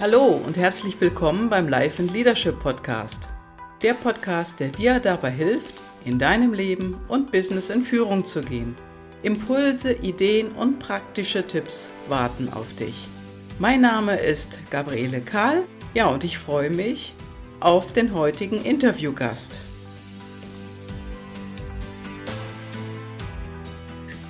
[0.00, 3.28] Hallo und herzlich willkommen beim Life and Leadership Podcast.
[3.80, 8.74] Der Podcast, der dir dabei hilft, in deinem Leben und Business in Führung zu gehen.
[9.22, 13.06] Impulse, Ideen und praktische Tipps warten auf dich.
[13.60, 15.62] Mein Name ist Gabriele Kahl,
[15.94, 17.14] ja, und ich freue mich
[17.60, 19.60] auf den heutigen Interviewgast.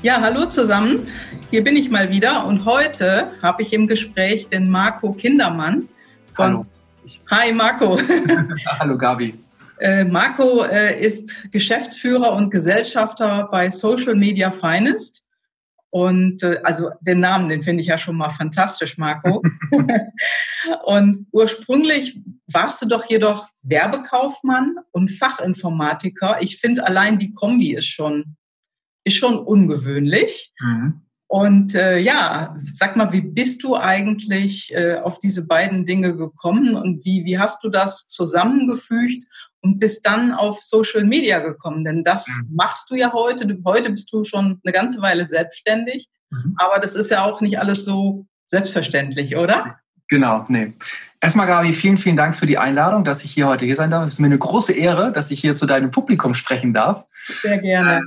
[0.05, 1.09] Ja, hallo zusammen.
[1.48, 5.89] Hier bin ich mal wieder und heute habe ich im Gespräch den Marco Kindermann
[6.31, 6.46] von.
[6.46, 6.67] Hallo.
[7.31, 7.99] Hi Marco.
[8.79, 9.43] Hallo Gabi.
[9.79, 15.26] Äh, Marco äh, ist Geschäftsführer und Gesellschafter bei Social Media Finest.
[15.89, 19.43] Und äh, also den Namen, den finde ich ja schon mal fantastisch, Marco.
[20.84, 22.21] und ursprünglich
[22.53, 26.43] warst du doch jedoch Werbekaufmann und Fachinformatiker.
[26.43, 28.36] Ich finde allein die Kombi ist schon,
[29.04, 30.53] ist schon ungewöhnlich.
[30.61, 31.03] Mhm.
[31.26, 36.77] Und äh, ja, sag mal, wie bist du eigentlich äh, auf diese beiden Dinge gekommen
[36.77, 39.25] und wie, wie hast du das zusammengefügt
[39.61, 41.83] und bist dann auf Social Media gekommen?
[41.84, 42.55] Denn das mhm.
[42.55, 43.59] machst du ja heute.
[43.64, 46.55] Heute bist du schon eine ganze Weile selbstständig, mhm.
[46.57, 49.79] aber das ist ja auch nicht alles so selbstverständlich, oder?
[50.09, 50.75] Genau, nee.
[51.20, 54.05] Erstmal, Gabi, vielen, vielen Dank für die Einladung, dass ich hier heute hier sein darf.
[54.05, 57.07] Es ist mir eine große Ehre, dass ich hier zu deinem Publikum sprechen darf.
[57.42, 57.97] Sehr gerne.
[57.97, 58.03] Äh,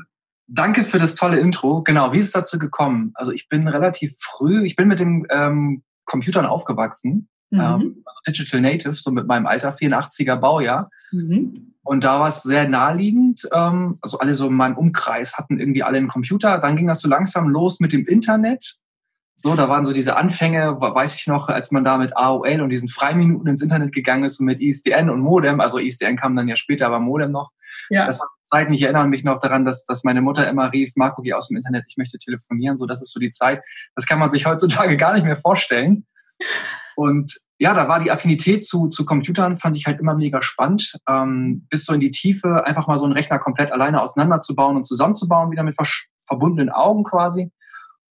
[0.47, 1.83] Danke für das tolle Intro.
[1.83, 3.11] Genau, wie ist es dazu gekommen?
[3.15, 7.59] Also ich bin relativ früh, ich bin mit dem ähm, Computern aufgewachsen, mhm.
[7.59, 10.89] ähm, also Digital Native, so mit meinem Alter, 84er Baujahr.
[11.11, 11.73] Mhm.
[11.83, 13.47] Und da war es sehr naheliegend.
[13.53, 16.59] Ähm, also alle so in meinem Umkreis hatten irgendwie alle einen Computer.
[16.59, 18.79] Dann ging das so langsam los mit dem Internet.
[19.39, 22.69] So, da waren so diese Anfänge, weiß ich noch, als man da mit AOL und
[22.69, 26.47] diesen Freiminuten ins Internet gegangen ist und mit ISDN und Modem, also ISDN kam dann
[26.47, 27.51] ja später, aber Modem noch.
[27.89, 28.07] Ja.
[28.07, 31.21] Das war Zeiten, ich erinnere mich noch daran, dass, dass meine Mutter immer rief, Marco,
[31.21, 32.77] geh aus dem Internet, ich möchte telefonieren.
[32.77, 33.61] So, das ist so die Zeit.
[33.95, 36.05] Das kann man sich heutzutage gar nicht mehr vorstellen.
[36.95, 40.97] Und ja, da war die Affinität zu, zu Computern, fand ich halt immer mega spannend.
[41.07, 44.83] Ähm, bis so in die Tiefe, einfach mal so einen Rechner komplett alleine auseinanderzubauen und
[44.83, 45.75] zusammenzubauen, wieder mit
[46.25, 47.51] verbundenen Augen quasi.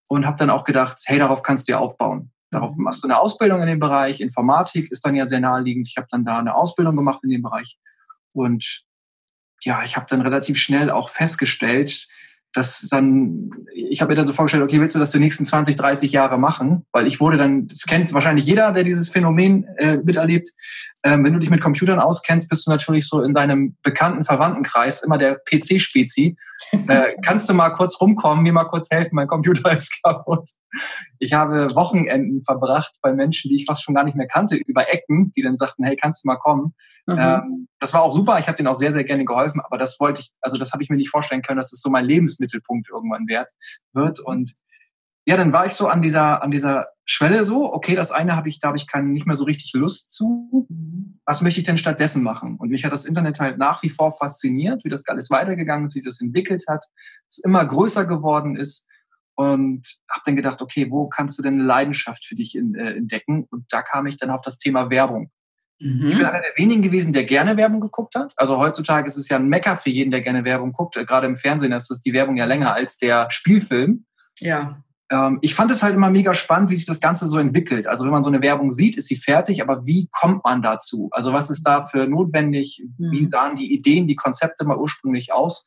[0.08, 2.32] Und habe dann auch gedacht, hey, darauf kannst du ja aufbauen.
[2.52, 4.22] Darauf machst du eine Ausbildung in dem Bereich.
[4.22, 5.88] Informatik ist dann ja sehr naheliegend.
[5.88, 7.78] Ich habe dann da eine Ausbildung gemacht in dem Bereich.
[8.34, 8.84] Und
[9.64, 12.08] ja, ich habe dann relativ schnell auch festgestellt,
[12.54, 15.76] dass dann, ich habe mir dann so vorgestellt, okay, willst du das die nächsten 20,
[15.76, 16.86] 30 Jahre machen?
[16.94, 20.50] Weil ich wurde dann, das kennt wahrscheinlich jeder, der dieses Phänomen äh, miterlebt,
[21.06, 25.04] ähm, wenn du dich mit Computern auskennst, bist du natürlich so in deinem bekannten Verwandtenkreis
[25.04, 26.36] immer der PC-Spezi.
[26.88, 30.50] Äh, kannst du mal kurz rumkommen, mir mal kurz helfen, mein Computer ist kaputt.
[31.20, 34.90] Ich habe Wochenenden verbracht bei Menschen, die ich fast schon gar nicht mehr kannte, über
[34.92, 36.74] Ecken, die dann sagten, hey, kannst du mal kommen?
[37.06, 37.18] Mhm.
[37.20, 40.00] Ähm, das war auch super, ich habe denen auch sehr, sehr gerne geholfen, aber das
[40.00, 42.06] wollte ich, also das habe ich mir nicht vorstellen können, dass es das so mein
[42.06, 43.52] Lebensmittelpunkt irgendwann wert
[43.94, 44.20] wird.
[44.20, 44.54] Und
[45.26, 48.48] ja, dann war ich so an dieser, an dieser Schwelle so, okay, das eine habe
[48.48, 50.68] ich, da habe ich keine, nicht mehr so richtig Lust zu.
[51.26, 52.58] Was möchte ich denn stattdessen machen?
[52.60, 55.96] Und mich hat das Internet halt nach wie vor fasziniert, wie das alles weitergegangen ist,
[55.96, 56.86] wie es entwickelt hat,
[57.28, 58.88] es immer größer geworden ist.
[59.38, 62.94] Und habe dann gedacht, okay, wo kannst du denn eine Leidenschaft für dich in, äh,
[62.94, 63.46] entdecken?
[63.50, 65.32] Und da kam ich dann auf das Thema Werbung.
[65.80, 66.08] Mhm.
[66.08, 68.34] Ich bin einer der wenigen gewesen, der gerne Werbung geguckt hat.
[68.38, 70.96] Also heutzutage ist es ja ein Mecker für jeden, der gerne Werbung guckt.
[70.96, 74.06] Gerade im Fernsehen ist das die Werbung ja länger als der Spielfilm.
[74.40, 77.88] Ja ähm, ich fand es halt immer mega spannend, wie sich das Ganze so entwickelt.
[77.88, 81.10] Also wenn man so eine Werbung sieht, ist sie fertig, aber wie kommt man dazu?
[81.12, 82.84] Also was ist dafür notwendig?
[82.98, 83.26] Wie mhm.
[83.26, 85.66] sahen die Ideen, die Konzepte mal ursprünglich aus?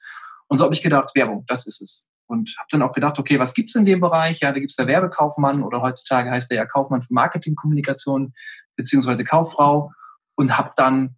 [0.49, 2.09] Und so habe ich gedacht, Werbung, das ist es.
[2.27, 4.41] Und habe dann auch gedacht, okay, was gibt's in dem Bereich?
[4.41, 8.35] Ja, da gibt's der Werbekaufmann oder heutzutage heißt der ja Kaufmann für Marketingkommunikation
[8.77, 9.93] beziehungsweise Kauffrau
[10.37, 11.17] und habe dann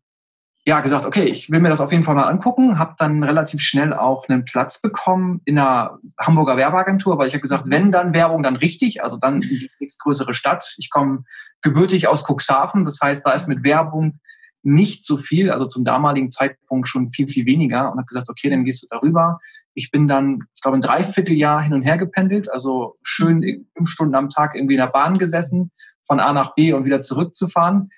[0.67, 3.63] ja, gesagt, okay, ich will mir das auf jeden Fall mal angucken, habe dann relativ
[3.63, 8.13] schnell auch einen Platz bekommen in einer Hamburger Werbeagentur, weil ich habe gesagt, wenn dann
[8.13, 10.75] Werbung, dann richtig, also dann in die nächstgrößere Stadt.
[10.79, 11.25] Ich komme
[11.63, 14.19] gebürtig aus Cuxhaven, das heißt, da ist mit Werbung
[14.63, 18.51] nicht so viel, also zum damaligen Zeitpunkt schon viel, viel weniger und habe gesagt, okay,
[18.51, 19.41] dann gehst du darüber.
[19.73, 24.15] Ich bin dann, ich glaube, ein Dreivierteljahr hin und her gependelt, also schön fünf Stunden
[24.15, 25.71] am Tag irgendwie in der Bahn gesessen,
[26.07, 27.89] von A nach B und wieder zurückzufahren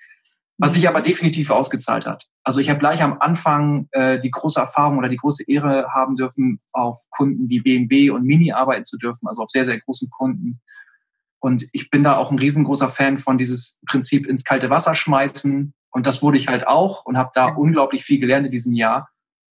[0.57, 2.25] was sich aber definitiv ausgezahlt hat.
[2.43, 6.15] Also ich habe gleich am Anfang äh, die große Erfahrung oder die große Ehre haben
[6.15, 10.09] dürfen, auf Kunden wie BMW und Mini arbeiten zu dürfen, also auf sehr, sehr großen
[10.09, 10.61] Kunden.
[11.39, 15.73] Und ich bin da auch ein riesengroßer Fan von dieses Prinzip ins kalte Wasser schmeißen.
[15.91, 19.09] Und das wurde ich halt auch und habe da unglaublich viel gelernt in diesem Jahr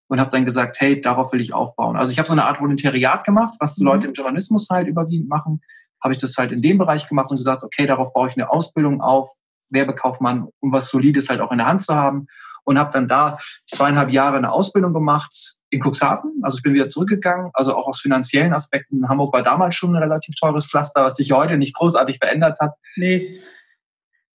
[0.08, 1.96] und habe dann gesagt, hey, darauf will ich aufbauen.
[1.96, 3.88] Also ich habe so eine Art Volontariat gemacht, was die mhm.
[3.88, 5.60] Leute im Journalismus halt überwiegend machen.
[6.02, 8.50] Habe ich das halt in dem Bereich gemacht und gesagt, okay, darauf baue ich eine
[8.50, 9.30] Ausbildung auf,
[9.72, 12.26] Werbekaufmann, um was Solides halt auch in der Hand zu haben.
[12.64, 13.38] Und habe dann da
[13.68, 15.34] zweieinhalb Jahre eine Ausbildung gemacht
[15.70, 16.42] in Cuxhaven.
[16.42, 19.08] Also ich bin wieder zurückgegangen, also auch aus finanziellen Aspekten.
[19.08, 22.74] Hamburg war damals schon ein relativ teures Pflaster, was sich heute nicht großartig verändert hat.
[22.94, 23.40] Nee.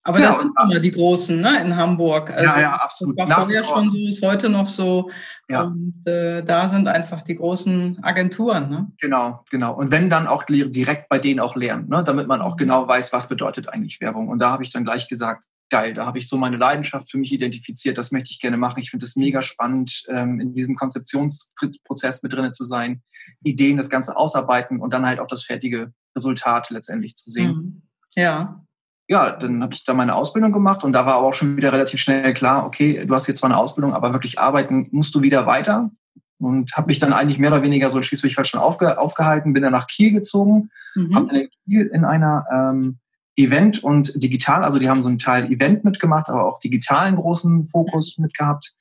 [0.08, 2.32] Aber ja, das sind immer die Großen, ne, in Hamburg.
[2.32, 3.20] Also, ja, ja, absolut.
[3.20, 5.12] Das war vorher schon so, ist heute noch so.
[5.50, 5.64] Ja.
[5.64, 8.90] Und äh, da sind einfach die großen Agenturen, ne?
[9.02, 9.76] Genau, genau.
[9.76, 12.58] Und wenn dann auch direkt bei denen auch lernen, ne, damit man auch mhm.
[12.58, 14.30] genau weiß, was bedeutet eigentlich Werbung.
[14.30, 17.18] Und da habe ich dann gleich gesagt, geil, da habe ich so meine Leidenschaft für
[17.18, 18.80] mich identifiziert, das möchte ich gerne machen.
[18.80, 23.02] Ich finde es mega spannend, ähm, in diesem Konzeptionsprozess mit drinne zu sein,
[23.44, 27.52] Ideen, das Ganze ausarbeiten und dann halt auch das fertige Resultat letztendlich zu sehen.
[27.52, 27.82] Mhm.
[28.16, 28.64] Ja
[29.08, 31.72] ja, dann habe ich da meine Ausbildung gemacht und da war aber auch schon wieder
[31.72, 35.22] relativ schnell klar, okay, du hast jetzt zwar eine Ausbildung, aber wirklich arbeiten musst du
[35.22, 35.92] wieder weiter.
[36.40, 39.72] Und habe mich dann eigentlich mehr oder weniger so in Schleswig-Holstein aufge aufgehalten, bin dann
[39.72, 41.16] nach Kiel gezogen, mhm.
[41.16, 43.00] habe dann in Kiel in einer ähm,
[43.36, 47.66] Event und digital, also die haben so einen Teil Event mitgemacht, aber auch digitalen großen
[47.66, 48.76] Fokus mitgehabt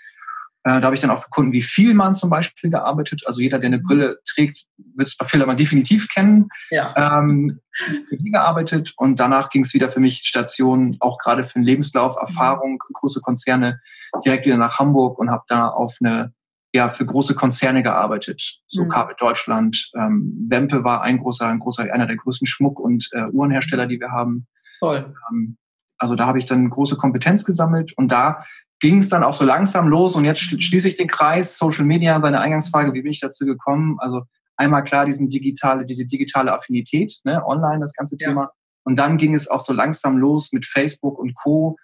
[0.67, 3.23] da habe ich dann auch für Kunden wie Vielmann zum Beispiel gearbeitet.
[3.27, 4.67] Also jeder, der eine Brille trägt,
[4.97, 6.49] wird Vielmann definitiv kennen.
[6.71, 7.21] Ja.
[7.21, 7.61] Ähm,
[8.09, 11.63] für die gearbeitet und danach ging es wieder für mich Station, auch gerade für den
[11.65, 13.81] Lebenslauf, Erfahrung, große Konzerne,
[14.25, 16.33] direkt wieder nach Hamburg und habe da auf eine
[16.73, 18.89] ja, für große Konzerne gearbeitet, so mhm.
[18.89, 19.91] Kabel Deutschland.
[19.97, 24.01] Ähm, Wempe war ein großer, ein großer, einer der größten Schmuck- und äh, Uhrenhersteller, die
[24.01, 24.47] wir haben.
[24.81, 25.15] Toll.
[25.31, 25.57] Ähm,
[25.99, 28.45] also da habe ich dann große Kompetenz gesammelt und da
[28.81, 32.19] ging es dann auch so langsam los und jetzt schließe ich den Kreis, Social Media,
[32.19, 33.97] deine Eingangsfrage, wie bin ich dazu gekommen?
[34.01, 34.23] Also
[34.57, 38.43] einmal klar diesen digitale, diese digitale Affinität, ne, online das ganze Thema.
[38.43, 38.51] Ja.
[38.85, 41.77] Und dann ging es auch so langsam los mit Facebook und Co.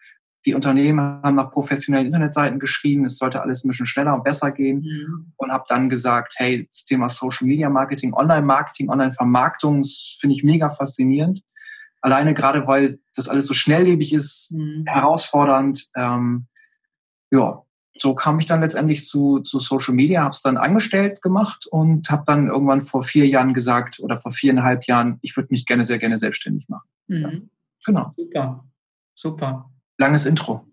[0.45, 4.51] Die Unternehmen haben nach professionellen Internetseiten geschrien, es sollte alles ein bisschen schneller und besser
[4.51, 4.81] gehen.
[4.81, 5.33] Mhm.
[5.37, 9.83] Und habe dann gesagt, hey, das Thema Social Media Marketing, Online-Marketing, Online-Vermarktung,
[10.21, 11.43] finde ich mega faszinierend.
[12.01, 14.85] Alleine gerade, weil das alles so schnelllebig ist, mhm.
[14.87, 15.87] herausfordernd.
[15.97, 16.47] Ähm,
[17.33, 17.63] ja,
[17.99, 22.11] so kam ich dann letztendlich zu, zu Social Media, habe es dann angestellt gemacht und
[22.11, 25.85] habe dann irgendwann vor vier Jahren gesagt oder vor viereinhalb Jahren, ich würde mich gerne,
[25.85, 26.89] sehr gerne selbstständig machen.
[27.09, 27.23] Mhm.
[27.23, 27.31] Ja,
[27.85, 28.11] genau.
[28.17, 28.65] Super,
[29.15, 29.71] super.
[29.99, 30.67] Langes Intro.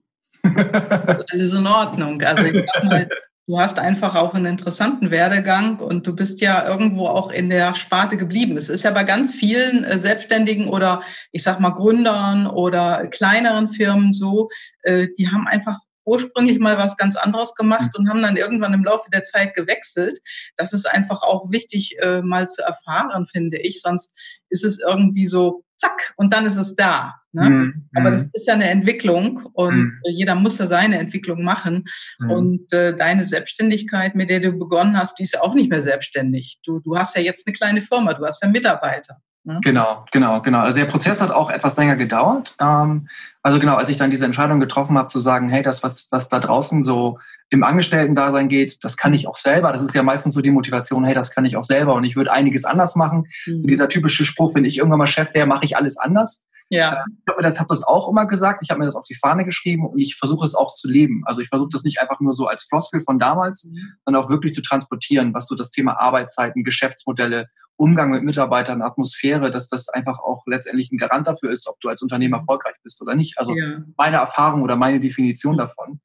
[0.43, 2.21] Das ist alles in Ordnung.
[2.21, 3.09] Also ich sag mal,
[3.47, 7.75] du hast einfach auch einen interessanten Werdegang und du bist ja irgendwo auch in der
[7.75, 8.55] Sparte geblieben.
[8.55, 11.01] Es ist ja bei ganz vielen äh, Selbstständigen oder
[11.31, 14.49] ich sag mal Gründern oder kleineren Firmen so,
[14.83, 15.77] äh, die haben einfach
[16.09, 20.19] ursprünglich mal was ganz anderes gemacht und haben dann irgendwann im Laufe der Zeit gewechselt.
[20.57, 23.81] Das ist einfach auch wichtig äh, mal zu erfahren, finde ich.
[23.81, 24.17] Sonst
[24.49, 27.15] ist es irgendwie so, zack, und dann ist es da.
[27.31, 27.49] Ne?
[27.49, 27.89] Mhm.
[27.95, 29.99] Aber das ist ja eine Entwicklung und mhm.
[30.03, 31.85] jeder muss ja seine Entwicklung machen.
[32.19, 32.31] Mhm.
[32.31, 35.81] Und äh, deine Selbstständigkeit, mit der du begonnen hast, die ist ja auch nicht mehr
[35.81, 36.59] selbstständig.
[36.65, 39.17] Du, du hast ja jetzt eine kleine Firma, du hast ja Mitarbeiter.
[39.45, 39.59] Ne?
[39.63, 40.59] Genau, genau, genau.
[40.59, 42.55] Also der Prozess hat auch etwas länger gedauert.
[42.59, 43.07] Ähm,
[43.41, 46.29] also genau, als ich dann diese Entscheidung getroffen habe, zu sagen, hey, das, was, was
[46.29, 47.19] da draußen so
[47.49, 49.71] im Angestellten-Dasein geht, das kann ich auch selber.
[49.71, 52.15] Das ist ja meistens so die Motivation, hey, das kann ich auch selber und ich
[52.15, 53.27] würde einiges anders machen.
[53.45, 53.61] Mhm.
[53.61, 56.45] So dieser typische Spruch, wenn ich irgendwann mal Chef wäre, mache ich alles anders.
[56.69, 57.03] Ja.
[57.25, 58.59] Ich habe das, hab das auch immer gesagt.
[58.61, 61.23] Ich habe mir das auf die Fahne geschrieben und ich versuche es auch zu leben.
[61.25, 63.93] Also ich versuche das nicht einfach nur so als Floskel von damals, mhm.
[64.05, 67.47] sondern auch wirklich zu transportieren, was so das Thema Arbeitszeiten, Geschäftsmodelle
[67.79, 71.87] Umgang mit Mitarbeitern, Atmosphäre, dass das einfach auch letztendlich ein Garant dafür ist, ob du
[71.87, 72.41] als Unternehmer mhm.
[72.41, 73.37] erfolgreich bist oder nicht.
[73.37, 73.79] Also ja.
[73.95, 76.01] meine Erfahrung oder meine Definition davon.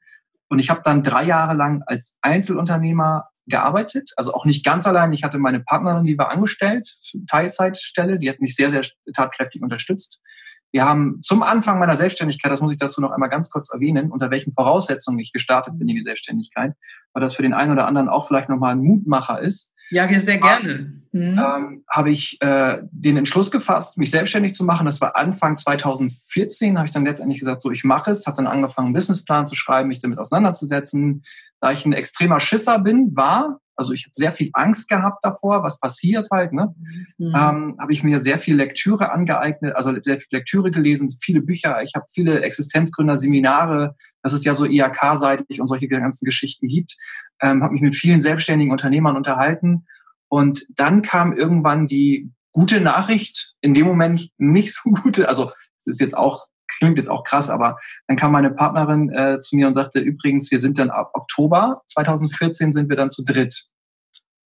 [0.49, 5.13] Und ich habe dann drei Jahre lang als Einzelunternehmer gearbeitet, also auch nicht ganz allein.
[5.13, 6.97] Ich hatte meine Partnerin, die war angestellt,
[7.29, 8.83] Teilzeitstelle, die hat mich sehr, sehr
[9.13, 10.23] tatkräftig unterstützt.
[10.71, 14.13] Wir haben zum Anfang meiner Selbstständigkeit, das muss ich dazu noch einmal ganz kurz erwähnen,
[14.13, 16.75] unter welchen Voraussetzungen ich gestartet bin in die Selbstständigkeit,
[17.13, 19.74] weil das für den einen oder anderen auch vielleicht nochmal ein Mutmacher ist.
[19.91, 21.03] Ja, sehr gerne.
[21.13, 21.39] Mhm.
[21.39, 24.85] Ähm, habe ich äh, den Entschluss gefasst, mich selbstständig zu machen.
[24.85, 28.49] Das war Anfang 2014, habe ich dann letztendlich gesagt, so ich mache es, habe dann
[28.49, 31.23] angefangen, einen Businessplan zu schreiben, mich damit auseinanderzusetzen.
[31.61, 35.63] Da ich ein extremer Schisser bin, war, also ich habe sehr viel Angst gehabt davor,
[35.63, 36.53] was passiert halt.
[36.53, 36.75] Ne?
[37.19, 37.27] Mhm.
[37.27, 41.83] Ähm, habe ich mir sehr viel Lektüre angeeignet, also sehr viel Lektüre gelesen, viele Bücher.
[41.83, 46.97] Ich habe viele Existenzgründer-Seminare, das ist ja so IHK-seitig und solche ganzen Geschichten gibt.
[47.41, 49.87] Ähm, habe mich mit vielen selbstständigen Unternehmern unterhalten.
[50.29, 55.87] Und dann kam irgendwann die gute Nachricht, in dem Moment nicht so gute, also es
[55.87, 56.47] ist jetzt auch
[56.79, 57.79] klingt jetzt auch krass, aber
[58.09, 61.83] dann kam meine Partnerin äh, zu mir und sagte, übrigens, wir sind dann ab Oktober
[61.89, 63.67] 2014 sind wir dann zu dritt.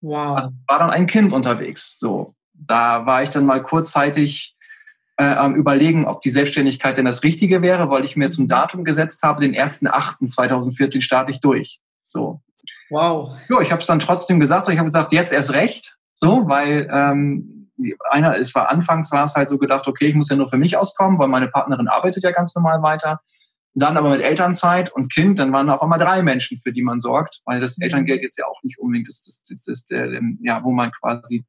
[0.01, 0.37] Wow.
[0.37, 1.99] Also war dann ein Kind unterwegs.
[1.99, 4.57] So, da war ich dann mal kurzzeitig
[5.19, 8.85] äh, am überlegen, ob die Selbstständigkeit denn das Richtige wäre, weil ich mir zum Datum
[8.85, 11.81] gesetzt habe, den 1.8.2014 starte ich durch.
[12.07, 12.41] So.
[12.89, 13.37] Wow.
[13.49, 14.67] Ja, ich habe es dann trotzdem gesagt.
[14.67, 15.97] So, ich habe gesagt, jetzt erst recht.
[16.15, 17.71] So, weil ähm,
[18.11, 20.57] einer, es war anfangs war es halt so gedacht, okay, ich muss ja nur für
[20.57, 23.21] mich auskommen, weil meine Partnerin arbeitet ja ganz normal weiter.
[23.75, 27.01] Dann aber mit Elternzeit und Kind, dann waren auf einmal drei Menschen, für die man
[27.01, 27.85] sorgt, weil das mhm.
[27.85, 31.45] Elterngeld jetzt ja auch nicht unbedingt ist, das, das, das, das, ja, wo man quasi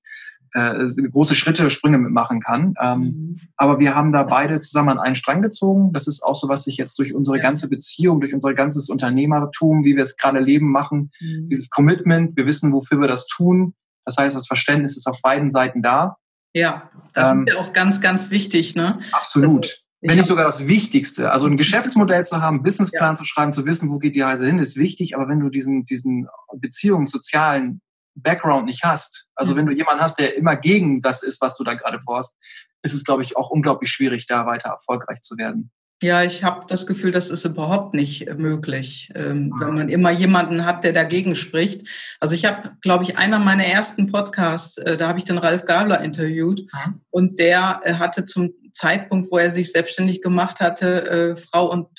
[0.53, 2.73] äh, große Schritte, Sprünge mitmachen kann.
[2.81, 3.39] Ähm, mhm.
[3.57, 5.93] Aber wir haben da beide zusammen an einen Strang gezogen.
[5.93, 7.43] Das ist auch so, was sich jetzt durch unsere ja.
[7.43, 11.11] ganze Beziehung, durch unser ganzes Unternehmertum, wie wir es gerade leben, machen.
[11.19, 11.49] Mhm.
[11.49, 13.73] Dieses Commitment, wir wissen, wofür wir das tun.
[14.05, 16.17] Das heißt, das Verständnis ist auf beiden Seiten da.
[16.53, 18.75] Ja, das ähm, ist ja auch ganz, ganz wichtig.
[18.75, 18.99] Ne?
[19.11, 19.65] Absolut.
[19.65, 21.31] Also, wenn nicht sogar das Wichtigste.
[21.31, 23.15] Also ein Geschäftsmodell zu haben, Businessplan ja.
[23.15, 25.15] zu schreiben, zu wissen, wo geht die Reise hin, ist wichtig.
[25.15, 27.81] Aber wenn du diesen, diesen beziehungssozialen
[28.15, 29.57] Background nicht hast, also mhm.
[29.57, 32.35] wenn du jemanden hast, der immer gegen das ist, was du da gerade vorhast,
[32.81, 35.71] ist es, glaube ich, auch unglaublich schwierig, da weiter erfolgreich zu werden.
[36.01, 40.11] Ja, ich habe das Gefühl, das ist überhaupt nicht äh, möglich, ähm, wenn man immer
[40.11, 41.89] jemanden hat, der dagegen spricht.
[42.21, 45.65] Also ich habe, glaube ich, einer meiner ersten Podcasts, äh, da habe ich den Ralf
[45.65, 47.01] Gabler interviewt mhm.
[47.09, 51.89] und der äh, hatte zum Zeitpunkt, wo er sich selbstständig gemacht hatte, äh, Frau und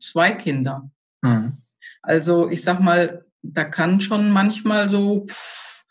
[0.00, 0.88] zwei Kinder.
[1.22, 1.58] Mhm.
[2.02, 5.84] Also ich sag mal, da kann schon manchmal so pff,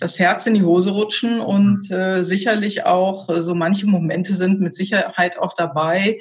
[0.00, 1.96] das Herz in die Hose rutschen und mhm.
[1.96, 6.18] äh, sicherlich auch äh, so manche Momente sind mit Sicherheit auch dabei,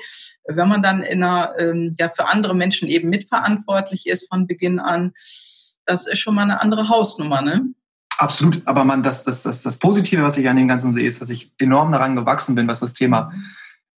[0.48, 4.80] wenn man dann in einer, ähm, ja, für andere Menschen eben mitverantwortlich ist von Beginn
[4.80, 5.14] an.
[5.86, 7.66] Das ist schon mal eine andere Hausnummer, ne?
[8.18, 11.22] Absolut, aber man, das, das, das, das Positive, was ich an dem Ganzen sehe, ist,
[11.22, 13.46] dass ich enorm daran gewachsen bin, was das Thema mhm.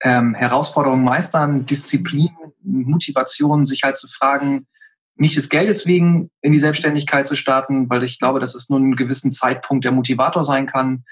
[0.03, 2.29] ähm, Herausforderungen meistern, Disziplin,
[2.61, 4.67] Motivation, sich halt zu fragen,
[5.15, 8.79] nicht des Geldes wegen in die Selbstständigkeit zu starten, weil ich glaube, dass es nur
[8.79, 11.03] einen gewissen Zeitpunkt der Motivator sein kann,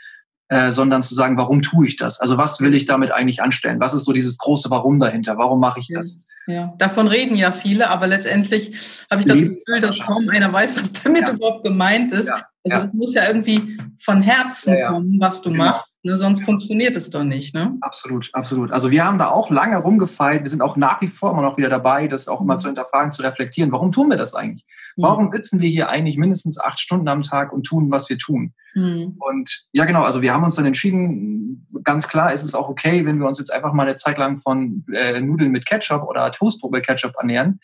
[0.50, 2.19] äh, sondern zu sagen, warum tue ich das?
[2.19, 3.79] Also was will ich damit eigentlich anstellen?
[3.79, 5.38] Was ist so dieses große Warum dahinter?
[5.38, 6.19] Warum mache ich das?
[6.48, 8.75] Ja, davon reden ja viele, aber letztendlich
[9.10, 11.33] habe ich das Gefühl, dass kaum einer weiß, was damit ja.
[11.33, 12.27] überhaupt gemeint ist.
[12.27, 12.45] Ja.
[12.63, 12.84] Also ja.
[12.86, 14.91] es muss ja irgendwie von Herzen ja, ja.
[14.91, 15.65] kommen, was du genau.
[15.65, 16.17] machst, ne?
[16.17, 17.53] sonst funktioniert es doch nicht.
[17.53, 17.77] Ne?
[17.82, 18.72] Absolut, absolut.
[18.72, 20.43] Also wir haben da auch lange rumgefeilt.
[20.43, 22.60] Wir sind auch nach wie vor immer noch wieder dabei, das auch immer mhm.
[22.60, 23.72] zu hinterfragen, zu reflektieren.
[23.74, 24.65] Warum tun wir das eigentlich?
[24.96, 25.03] Mhm.
[25.03, 28.53] Warum sitzen wir hier eigentlich mindestens acht Stunden am Tag und tun, was wir tun?
[28.75, 29.17] Mhm.
[29.20, 30.03] Und ja, genau.
[30.03, 33.39] Also wir haben uns dann entschieden, ganz klar ist es auch okay, wenn wir uns
[33.39, 37.13] jetzt einfach mal eine Zeit lang von äh, Nudeln mit Ketchup oder Toastbrot mit Ketchup
[37.20, 37.60] ernähren.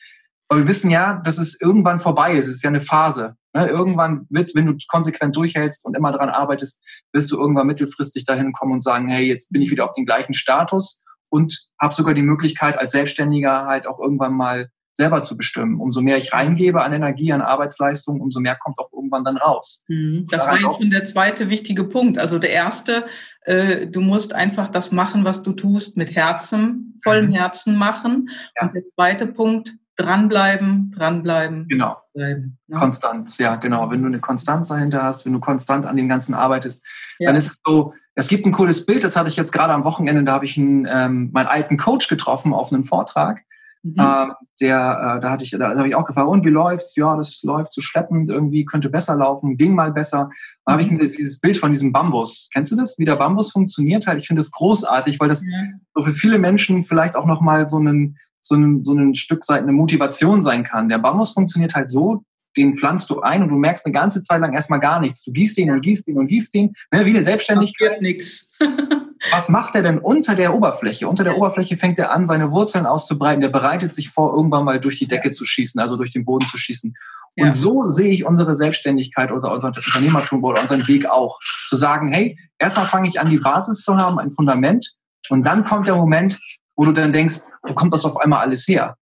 [0.50, 2.48] Aber wir wissen ja, dass es irgendwann vorbei ist.
[2.48, 3.36] Es ist ja eine Phase.
[3.54, 3.68] Ne?
[3.68, 8.52] Irgendwann wird, wenn du konsequent durchhältst und immer daran arbeitest, wirst du irgendwann mittelfristig dahin
[8.52, 12.14] kommen und sagen, hey, jetzt bin ich wieder auf den gleichen Status und habe sogar
[12.14, 15.80] die Möglichkeit, als Selbstständiger halt auch irgendwann mal selber zu bestimmen.
[15.80, 19.86] Umso mehr ich reingebe an Energie, an Arbeitsleistung, umso mehr kommt auch irgendwann dann raus.
[19.88, 20.26] Mhm.
[20.30, 22.18] Das war jetzt schon der zweite wichtige Punkt.
[22.18, 23.06] Also der erste,
[23.46, 27.34] äh, du musst einfach das machen, was du tust, mit Herzen, vollem mhm.
[27.34, 28.30] Herzen machen.
[28.58, 28.68] Ja.
[28.68, 31.68] Und der zweite Punkt, dranbleiben, dranbleiben.
[31.68, 31.98] Genau.
[32.14, 32.78] Bleiben, ne?
[32.78, 33.92] Konstanz, ja, genau.
[33.92, 36.86] Wenn du eine Konstanz dahinter hast, wenn du konstant an dem Ganzen arbeitest,
[37.20, 37.30] ja.
[37.30, 39.84] dann ist es so, es gibt ein cooles Bild, das hatte ich jetzt gerade am
[39.84, 43.42] Wochenende, da habe ich einen, ähm, meinen alten Coach getroffen auf einem Vortrag.
[43.82, 43.96] Mhm.
[43.98, 46.96] Ähm, der, äh, da hatte ich, da, da habe ich auch gefragt, und wie läuft's?
[46.96, 50.30] Ja, das läuft so schleppend, irgendwie könnte besser laufen, ging mal besser.
[50.66, 51.00] Da habe ich mhm.
[51.00, 52.50] dieses Bild von diesem Bambus.
[52.54, 52.98] Kennst du das?
[52.98, 54.22] Wie der Bambus funktioniert halt?
[54.22, 55.68] Ich finde das großartig, weil das ja.
[55.94, 59.64] so für viele Menschen vielleicht auch nochmal so einen so ein, so ein Stück Seite
[59.64, 60.90] eine Motivation sein kann.
[60.90, 62.24] Der Bambus funktioniert halt so,
[62.58, 65.24] den pflanzt du ein und du merkst eine ganze Zeit lang erstmal gar nichts.
[65.24, 66.74] Du gießt ihn und gießt ihn und gießt ihn.
[66.92, 68.02] Ne, wie eine Selbstständigkeit.
[68.02, 68.52] nichts.
[69.32, 71.08] Was macht er denn unter der Oberfläche?
[71.08, 73.42] Unter der Oberfläche fängt er an, seine Wurzeln auszubreiten.
[73.42, 76.48] Der bereitet sich vor, irgendwann mal durch die Decke zu schießen, also durch den Boden
[76.48, 76.96] zu schießen.
[77.38, 77.54] Und ja.
[77.54, 81.40] so sehe ich unsere Selbstständigkeit oder unser Unternehmertum oder unseren Weg auch.
[81.68, 84.96] Zu sagen, hey, erstmal fange ich an, die Basis zu haben, ein Fundament.
[85.30, 86.40] Und dann kommt der Moment,
[86.80, 88.96] wo du dann denkst, wo kommt das auf einmal alles her?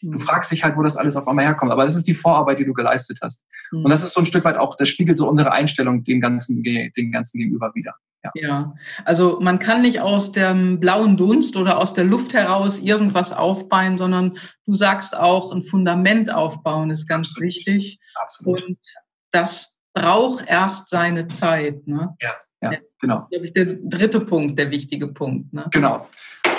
[0.00, 0.18] Du mhm.
[0.20, 1.70] fragst dich halt, wo das alles auf einmal herkommt.
[1.70, 3.44] Aber das ist die Vorarbeit, die du geleistet hast.
[3.72, 3.84] Mhm.
[3.84, 6.62] Und das ist so ein Stück weit auch, das spiegelt so unsere Einstellung dem ganzen,
[6.62, 7.94] dem ganzen gegenüber wieder.
[8.24, 8.30] Ja.
[8.34, 8.74] ja,
[9.04, 13.98] also man kann nicht aus dem blauen Dunst oder aus der Luft heraus irgendwas aufbauen,
[13.98, 17.46] sondern du sagst auch, ein Fundament aufbauen ist ganz Absolut.
[17.46, 18.00] wichtig.
[18.14, 18.64] Absolut.
[18.64, 18.78] Und
[19.30, 21.86] das braucht erst seine Zeit.
[21.86, 22.14] Ne?
[22.20, 23.26] Ja, ja, genau.
[23.30, 25.52] Das ist, der dritte Punkt, der wichtige Punkt.
[25.52, 25.66] Ne?
[25.70, 26.06] Genau.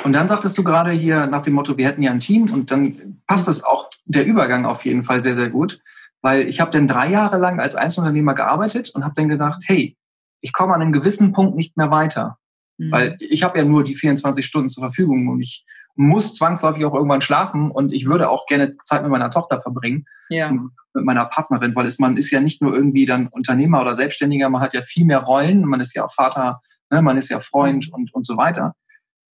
[0.04, 2.72] Und dann sagtest du gerade hier nach dem Motto, wir hätten ja ein Team und
[2.72, 5.80] dann passt es auch der Übergang auf jeden Fall sehr, sehr gut,
[6.22, 9.98] weil ich habe dann drei Jahre lang als Einzelunternehmer gearbeitet und habe dann gedacht, hey,
[10.42, 12.38] ich komme an einem gewissen Punkt nicht mehr weiter,
[12.78, 12.92] mhm.
[12.92, 16.94] weil ich habe ja nur die 24 Stunden zur Verfügung und ich muss zwangsläufig auch
[16.94, 20.50] irgendwann schlafen und ich würde auch gerne Zeit mit meiner Tochter verbringen, ja.
[20.50, 24.50] mit meiner Partnerin, weil es, man ist ja nicht nur irgendwie dann Unternehmer oder Selbstständiger,
[24.50, 27.40] man hat ja viel mehr Rollen, man ist ja auch Vater, ne, man ist ja
[27.40, 27.94] Freund mhm.
[27.94, 28.74] und, und so weiter.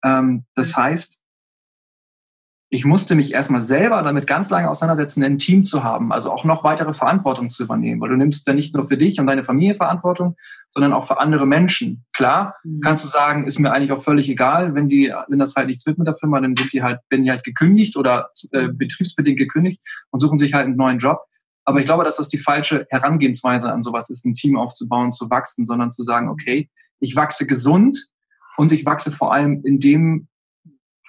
[0.04, 1.22] Ähm, das heißt,
[2.70, 6.44] ich musste mich erstmal selber damit ganz lange auseinandersetzen, ein Team zu haben, also auch
[6.44, 9.42] noch weitere Verantwortung zu übernehmen, weil du nimmst ja nicht nur für dich und deine
[9.42, 10.36] Familie Verantwortung,
[10.70, 12.04] sondern auch für andere Menschen.
[12.12, 12.80] Klar, mhm.
[12.80, 15.86] kannst du sagen, ist mir eigentlich auch völlig egal, wenn die, wenn das halt nichts
[15.86, 19.38] wird mit der Firma, dann sind die halt, werden die halt gekündigt oder äh, betriebsbedingt
[19.38, 21.20] gekündigt und suchen sich halt einen neuen Job.
[21.64, 25.30] Aber ich glaube, dass das die falsche Herangehensweise an sowas ist, ein Team aufzubauen, zu
[25.30, 26.68] wachsen, sondern zu sagen, okay,
[27.00, 28.08] ich wachse gesund
[28.58, 30.26] und ich wachse vor allem in dem,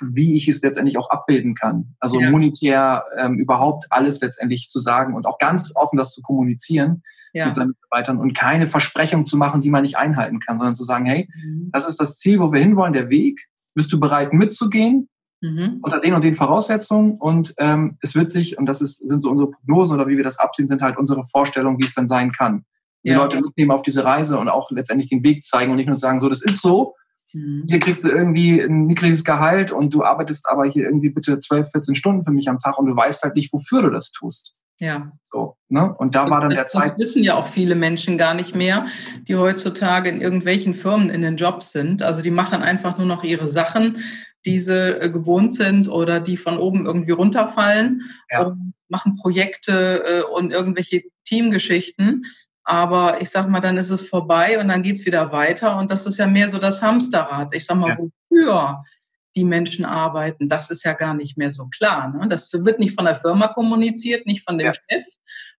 [0.01, 1.96] wie ich es letztendlich auch abbilden kann.
[2.00, 2.29] Also ja.
[2.29, 7.01] monetär ähm, überhaupt alles letztendlich zu sagen und auch ganz offen das zu kommunizieren
[7.34, 7.48] ja.
[7.48, 10.84] mit seinen Mitarbeitern und keine Versprechung zu machen, die man nicht einhalten kann, sondern zu
[10.84, 11.70] sagen, hey, mhm.
[11.74, 13.48] das ist das Ziel, wo wir hinwollen, der Weg.
[13.74, 15.10] Bist du bereit mitzugehen?
[15.41, 15.79] Mhm.
[15.82, 19.32] Unter den und den Voraussetzungen und ähm, es wird sich, und das ist, sind so
[19.32, 22.32] unsere Prognosen oder wie wir das absehen, sind halt unsere Vorstellungen, wie es dann sein
[22.32, 22.65] kann.
[23.06, 23.18] Die ja.
[23.18, 26.20] Leute mitnehmen auf diese Reise und auch letztendlich den Weg zeigen und nicht nur sagen,
[26.20, 26.96] so, das ist so.
[27.31, 31.71] Hier kriegst du irgendwie ein niedriges Gehalt und du arbeitest aber hier irgendwie bitte 12,
[31.71, 34.59] 14 Stunden für mich am Tag und du weißt halt nicht, wofür du das tust.
[34.79, 35.12] Ja.
[35.31, 35.93] So, ne?
[35.93, 36.91] Und da das, war dann der das Zeit.
[36.91, 38.88] Das wissen ja auch viele Menschen gar nicht mehr,
[39.27, 42.01] die heutzutage in irgendwelchen Firmen in den Jobs sind.
[42.01, 43.98] Also die machen einfach nur noch ihre Sachen,
[44.45, 48.48] die sie äh, gewohnt sind oder die von oben irgendwie runterfallen ja.
[48.48, 52.25] und machen Projekte äh, und irgendwelche Teamgeschichten.
[52.69, 55.75] Aber ich sag mal, dann ist es vorbei und dann geht's wieder weiter.
[55.77, 57.51] Und das ist ja mehr so das Hamsterrad.
[57.55, 57.97] Ich sag mal, ja.
[57.97, 58.83] wofür
[59.35, 62.13] die Menschen arbeiten, das ist ja gar nicht mehr so klar.
[62.13, 62.27] Ne?
[62.27, 64.73] Das wird nicht von der Firma kommuniziert, nicht von dem ja.
[64.73, 65.03] Chef.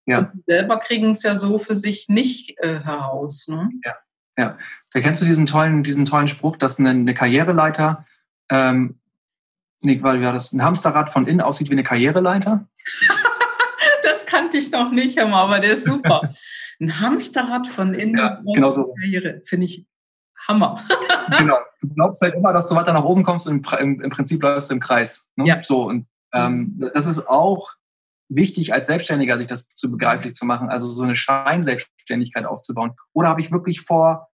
[0.05, 0.19] Ja.
[0.19, 3.45] Und die selber kriegen es ja so für sich nicht äh, heraus.
[3.49, 3.69] Ne?
[3.83, 3.95] Ja.
[4.37, 4.57] ja.
[4.93, 8.05] Da kennst du diesen tollen, diesen tollen Spruch, dass eine, eine Karriereleiter,
[8.49, 9.01] ähm,
[9.81, 12.69] nee, weil ja das ein Hamsterrad von innen aussieht wie eine Karriereleiter.
[14.03, 16.33] das kannte ich noch nicht, aber der ist super.
[16.81, 18.93] ein Hamsterrad von innen ja, genau so.
[18.95, 19.41] Karriere.
[19.45, 19.85] Finde ich
[20.47, 20.81] Hammer.
[21.37, 21.57] genau.
[21.81, 24.69] Du glaubst halt immer, dass du weiter nach oben kommst und im, im Prinzip läufst
[24.69, 25.29] du im Kreis.
[25.35, 25.45] Ne?
[25.47, 25.63] Ja.
[25.63, 27.69] So, und ähm, das ist auch
[28.29, 32.93] wichtig als Selbstständiger, sich das zu begreiflich zu machen, also so eine Scheinselbstständigkeit aufzubauen.
[33.13, 34.29] Oder habe ich wirklich vor,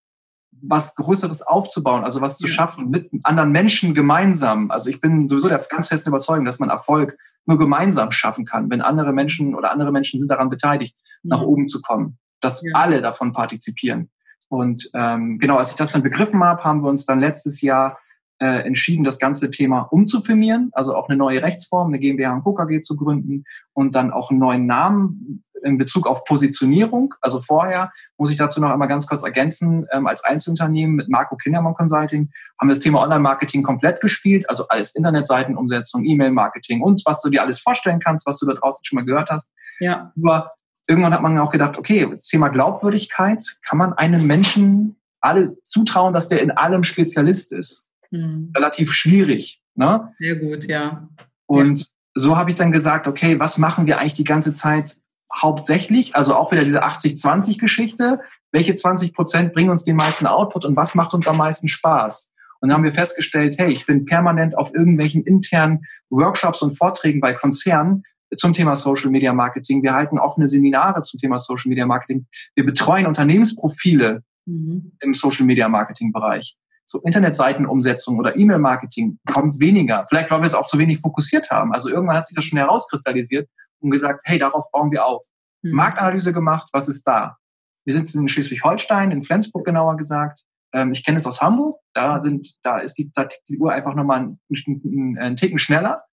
[0.51, 4.71] was Größeres aufzubauen, also was zu schaffen mit anderen Menschen gemeinsam.
[4.71, 8.69] Also ich bin sowieso der ganz festen Überzeugung, dass man Erfolg nur gemeinsam schaffen kann,
[8.69, 11.29] wenn andere Menschen oder andere Menschen sind daran beteiligt, mhm.
[11.29, 12.71] nach oben zu kommen dass ja.
[12.73, 14.09] alle davon partizipieren.
[14.49, 17.97] Und ähm, genau, als ich das dann begriffen habe, haben wir uns dann letztes Jahr
[18.39, 22.81] äh, entschieden, das ganze Thema umzufirmieren, also auch eine neue Rechtsform, eine GmbH und KKG
[22.81, 27.15] zu gründen und dann auch einen neuen Namen in Bezug auf Positionierung.
[27.19, 31.35] Also vorher muss ich dazu noch einmal ganz kurz ergänzen, ähm, als Einzelunternehmen mit Marco
[31.35, 37.21] Kindermann Consulting haben wir das Thema Online-Marketing komplett gespielt, also alles Internetseitenumsetzung, E-Mail-Marketing und was
[37.21, 39.51] du dir alles vorstellen kannst, was du da draußen schon mal gehört hast.
[39.79, 40.11] Ja.
[40.15, 40.53] Über
[40.87, 46.13] irgendwann hat man auch gedacht, okay, das Thema Glaubwürdigkeit, kann man einem Menschen alle zutrauen,
[46.13, 47.89] dass der in allem Spezialist ist?
[48.09, 48.51] Hm.
[48.55, 49.61] Relativ schwierig.
[49.75, 50.13] Ne?
[50.19, 51.09] Sehr gut, ja.
[51.45, 51.85] Und ja.
[52.15, 54.97] so habe ich dann gesagt, okay, was machen wir eigentlich die ganze Zeit
[55.33, 56.15] hauptsächlich?
[56.15, 58.21] Also auch wieder diese 80-20-Geschichte.
[58.51, 62.31] Welche 20 Prozent bringen uns den meisten Output und was macht uns am meisten Spaß?
[62.59, 67.19] Und dann haben wir festgestellt, hey, ich bin permanent auf irgendwelchen internen Workshops und Vorträgen
[67.19, 68.03] bei Konzernen,
[68.35, 69.83] zum Thema Social Media Marketing.
[69.83, 72.27] Wir halten offene Seminare zum Thema Social Media Marketing.
[72.55, 74.93] Wir betreuen Unternehmensprofile mhm.
[74.99, 76.57] im Social Media Marketing Bereich.
[76.85, 80.05] So Internetseitenumsetzung oder E-Mail-Marketing kommt weniger.
[80.07, 81.73] Vielleicht, weil wir es auch zu wenig fokussiert haben.
[81.73, 83.49] Also irgendwann hat sich das schon herauskristallisiert
[83.81, 85.25] und gesagt, hey, darauf bauen wir auf.
[85.63, 85.71] Mhm.
[85.71, 87.37] Marktanalyse gemacht, was ist da?
[87.85, 90.43] Wir sind in Schleswig-Holstein, in Flensburg genauer gesagt.
[90.73, 91.79] Ähm, ich kenne es aus Hamburg.
[91.93, 93.11] Da sind, da ist die,
[93.49, 96.03] die Uhr einfach nochmal einen, einen, einen Ticken schneller.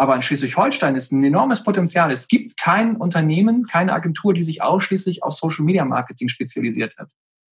[0.00, 2.10] Aber in Schleswig-Holstein ist ein enormes Potenzial.
[2.10, 7.08] Es gibt kein Unternehmen, keine Agentur, die sich ausschließlich auf Social Media Marketing spezialisiert hat.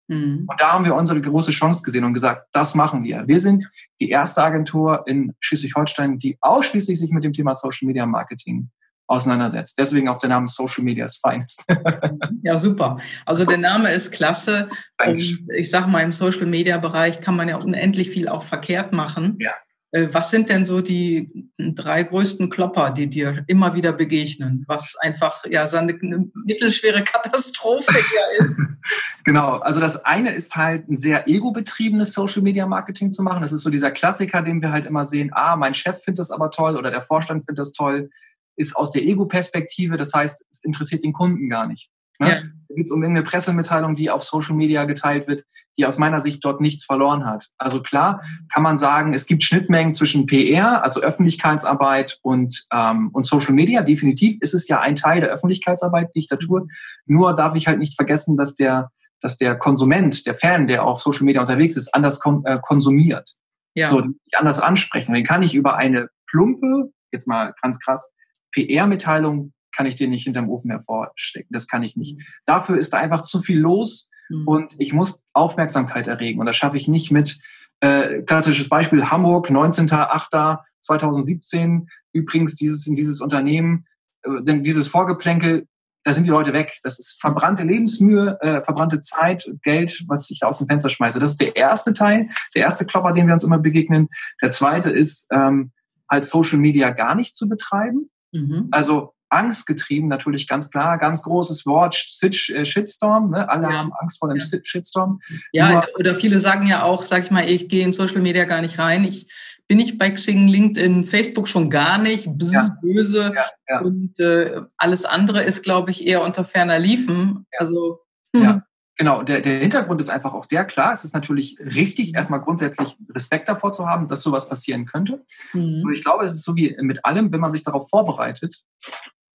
[0.06, 0.46] Mhm.
[0.46, 3.28] Und da haben wir unsere große Chance gesehen und gesagt, das machen wir.
[3.28, 3.68] Wir sind
[4.00, 8.70] die erste Agentur in Schleswig-Holstein, die ausschließlich sich mit dem Thema Social Media Marketing
[9.08, 9.78] auseinandersetzt.
[9.78, 11.66] Deswegen auch der Name Social Media ist Finest.
[12.42, 12.98] ja, super.
[13.26, 14.70] Also der Name ist klasse.
[15.06, 18.94] Und ich sage mal, im Social Media Bereich kann man ja unendlich viel auch verkehrt
[18.94, 19.36] machen.
[19.38, 19.52] Ja.
[19.90, 24.96] Äh, was sind denn so die drei größten Klopper, die dir immer wieder begegnen, was
[25.00, 28.56] einfach ja so eine, eine mittelschwere Katastrophe hier ist?
[29.24, 33.40] genau, also das eine ist halt ein sehr ego-betriebenes Social Media Marketing zu machen.
[33.40, 36.30] Das ist so dieser Klassiker, den wir halt immer sehen, ah, mein Chef findet das
[36.30, 38.10] aber toll oder der Vorstand findet das toll,
[38.56, 41.90] ist aus der Ego-Perspektive, das heißt, es interessiert den Kunden gar nicht.
[42.18, 42.28] Ne?
[42.28, 42.40] Ja.
[42.68, 45.44] Da geht es um irgendeine Pressemitteilung, die auf Social Media geteilt wird,
[45.78, 47.46] die aus meiner Sicht dort nichts verloren hat.
[47.56, 53.24] Also klar kann man sagen, es gibt Schnittmengen zwischen PR, also Öffentlichkeitsarbeit und, ähm, und
[53.24, 53.82] Social Media.
[53.82, 56.66] Definitiv ist es ja ein Teil der Öffentlichkeitsarbeit, die ich da tue.
[57.06, 61.00] Nur darf ich halt nicht vergessen, dass der, dass der Konsument, der Fan, der auf
[61.00, 63.30] Social Media unterwegs ist, anders kon äh, konsumiert.
[63.74, 63.86] Ja.
[63.86, 64.02] So,
[64.32, 65.14] anders ansprechen.
[65.14, 68.12] Den kann ich über eine plumpe, jetzt mal ganz krass,
[68.52, 71.52] PR-Mitteilung kann ich den nicht hinterm Ofen hervorstecken.
[71.52, 72.18] Das kann ich nicht.
[72.18, 72.24] Mhm.
[72.46, 74.48] Dafür ist da einfach zu viel los mhm.
[74.48, 76.40] und ich muss Aufmerksamkeit erregen.
[76.40, 77.38] Und das schaffe ich nicht mit,
[77.78, 81.86] äh, klassisches Beispiel Hamburg, 19.08.2017.
[82.12, 83.86] Übrigens dieses, in dieses Unternehmen,
[84.24, 85.68] äh, denn dieses Vorgeplänkel
[86.04, 86.72] da sind die Leute weg.
[86.84, 91.20] Das ist verbrannte Lebensmühe, äh, verbrannte Zeit, Geld, was ich aus dem Fenster schmeiße.
[91.20, 94.08] Das ist der erste Teil, der erste Klopper, den wir uns immer begegnen.
[94.40, 95.70] Der zweite ist, ähm,
[96.08, 98.08] halt Social Media gar nicht zu betreiben.
[98.32, 98.68] Mhm.
[98.70, 103.48] Also angstgetrieben natürlich ganz klar, ganz großes Wort, äh, Shitstorm, ne?
[103.48, 103.72] alle ja.
[103.72, 104.58] haben Angst vor dem ja.
[104.62, 105.20] Shitstorm.
[105.52, 108.44] Ja, Nur, oder viele sagen ja auch, sag ich mal, ich gehe in Social Media
[108.44, 109.28] gar nicht rein, ich
[109.66, 112.78] bin ich bei Xing, LinkedIn, Facebook schon gar nicht, bzz, ja.
[112.80, 113.34] böse
[113.82, 117.46] und äh, alles andere ist, glaube ich, eher unter ferner Liefen.
[117.58, 118.00] Also
[118.34, 118.42] hm.
[118.42, 118.62] ja.
[118.98, 122.98] Genau, der, der Hintergrund ist einfach auch der, klar, es ist natürlich richtig, erstmal grundsätzlich
[123.10, 125.24] Respekt davor zu haben, dass sowas passieren könnte.
[125.52, 125.82] Mhm.
[125.84, 128.64] Und ich glaube, es ist so wie mit allem, wenn man sich darauf vorbereitet,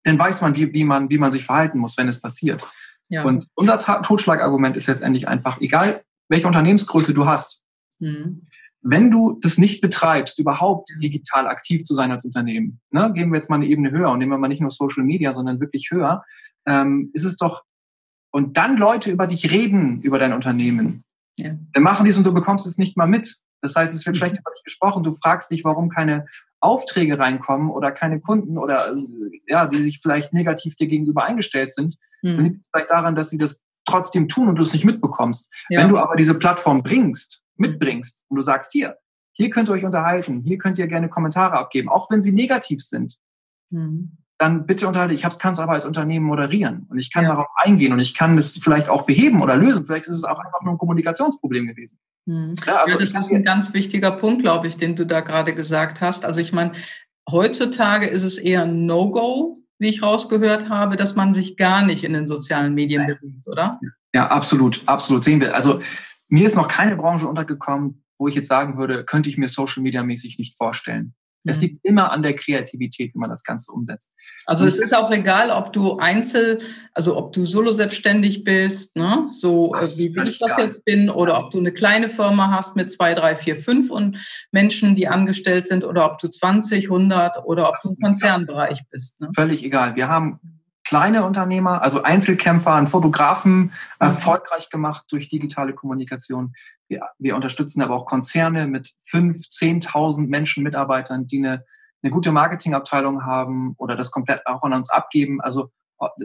[0.04, 2.62] dann weiß man, wie, wie, man, wie man sich verhalten muss, wenn es passiert.
[3.08, 3.24] Ja.
[3.24, 7.62] Und unser Totschlagargument ist letztendlich einfach, egal welche Unternehmensgröße du hast,
[8.00, 8.40] mhm
[8.82, 13.36] wenn du das nicht betreibst, überhaupt digital aktiv zu sein als Unternehmen, ne, gehen wir
[13.36, 15.90] jetzt mal eine Ebene höher und nehmen wir mal nicht nur Social Media, sondern wirklich
[15.90, 16.24] höher,
[16.66, 17.62] ähm, ist es doch,
[18.32, 21.04] und dann Leute über dich reden, über dein Unternehmen,
[21.42, 21.55] ja.
[21.72, 23.37] dann machen die es und du bekommst es nicht mal mit.
[23.61, 24.18] Das heißt, es wird mhm.
[24.18, 25.02] schlecht über dich gesprochen.
[25.02, 26.26] Du fragst dich, warum keine
[26.61, 28.94] Aufträge reinkommen oder keine Kunden oder
[29.46, 31.96] ja, die sich vielleicht negativ dir gegenüber eingestellt sind.
[32.22, 32.37] Mhm.
[32.37, 35.52] Dann liegt es vielleicht daran, dass sie das trotzdem tun und du es nicht mitbekommst.
[35.68, 35.81] Ja.
[35.81, 38.96] Wenn du aber diese Plattform bringst, mitbringst und du sagst, hier,
[39.33, 42.83] hier könnt ihr euch unterhalten, hier könnt ihr gerne Kommentare abgeben, auch wenn sie negativ
[42.83, 43.16] sind,
[43.70, 44.18] mhm.
[44.42, 45.14] Dann bitte unterhalte.
[45.14, 47.31] Ich kann es aber als Unternehmen moderieren und ich kann ja.
[47.31, 49.87] darauf eingehen und ich kann es vielleicht auch beheben oder lösen.
[49.87, 52.00] Vielleicht ist es auch einfach nur ein Kommunikationsproblem gewesen.
[52.26, 52.52] Mhm.
[52.66, 55.55] Ja, also ja, das ist ein ganz wichtiger Punkt, glaube ich, den du da gerade
[55.55, 56.24] gesagt hast.
[56.24, 56.72] Also ich meine,
[57.31, 62.02] heutzutage ist es eher ein No-Go, wie ich rausgehört habe, dass man sich gar nicht
[62.02, 63.78] in den sozialen Medien bewegt, oder?
[64.12, 65.22] Ja, absolut, absolut.
[65.22, 65.55] Sehen wir.
[65.55, 65.81] Also
[66.28, 69.83] mir ist noch keine Branche untergekommen, wo ich jetzt sagen würde, könnte ich mir Social
[69.85, 71.14] Media mäßig nicht vorstellen.
[71.44, 71.50] Mhm.
[71.50, 74.14] Es liegt immer an der Kreativität, wie man das Ganze umsetzt.
[74.46, 76.59] Also es ist auch egal, ob du einzel,
[76.94, 79.28] also ob du solo selbstständig bist, ne?
[79.31, 80.64] so äh, wie ich das egal.
[80.66, 84.18] jetzt bin, oder ob du eine kleine Firma hast mit zwei, drei, vier, fünf und
[84.50, 89.20] Menschen, die angestellt sind, oder ob du 20, 100 oder ob du im Konzernbereich bist.
[89.20, 89.31] Ne?
[89.35, 89.96] Völlig egal.
[89.96, 90.40] Wir haben
[90.92, 93.70] kleine Unternehmer, also Einzelkämpfer, einen Fotografen mhm.
[93.98, 96.52] erfolgreich gemacht durch digitale Kommunikation.
[96.87, 101.64] Wir, wir unterstützen aber auch Konzerne mit fünf, zehntausend Menschen, Mitarbeitern, die eine,
[102.02, 105.40] eine gute Marketingabteilung haben oder das komplett auch an uns abgeben.
[105.40, 105.70] Also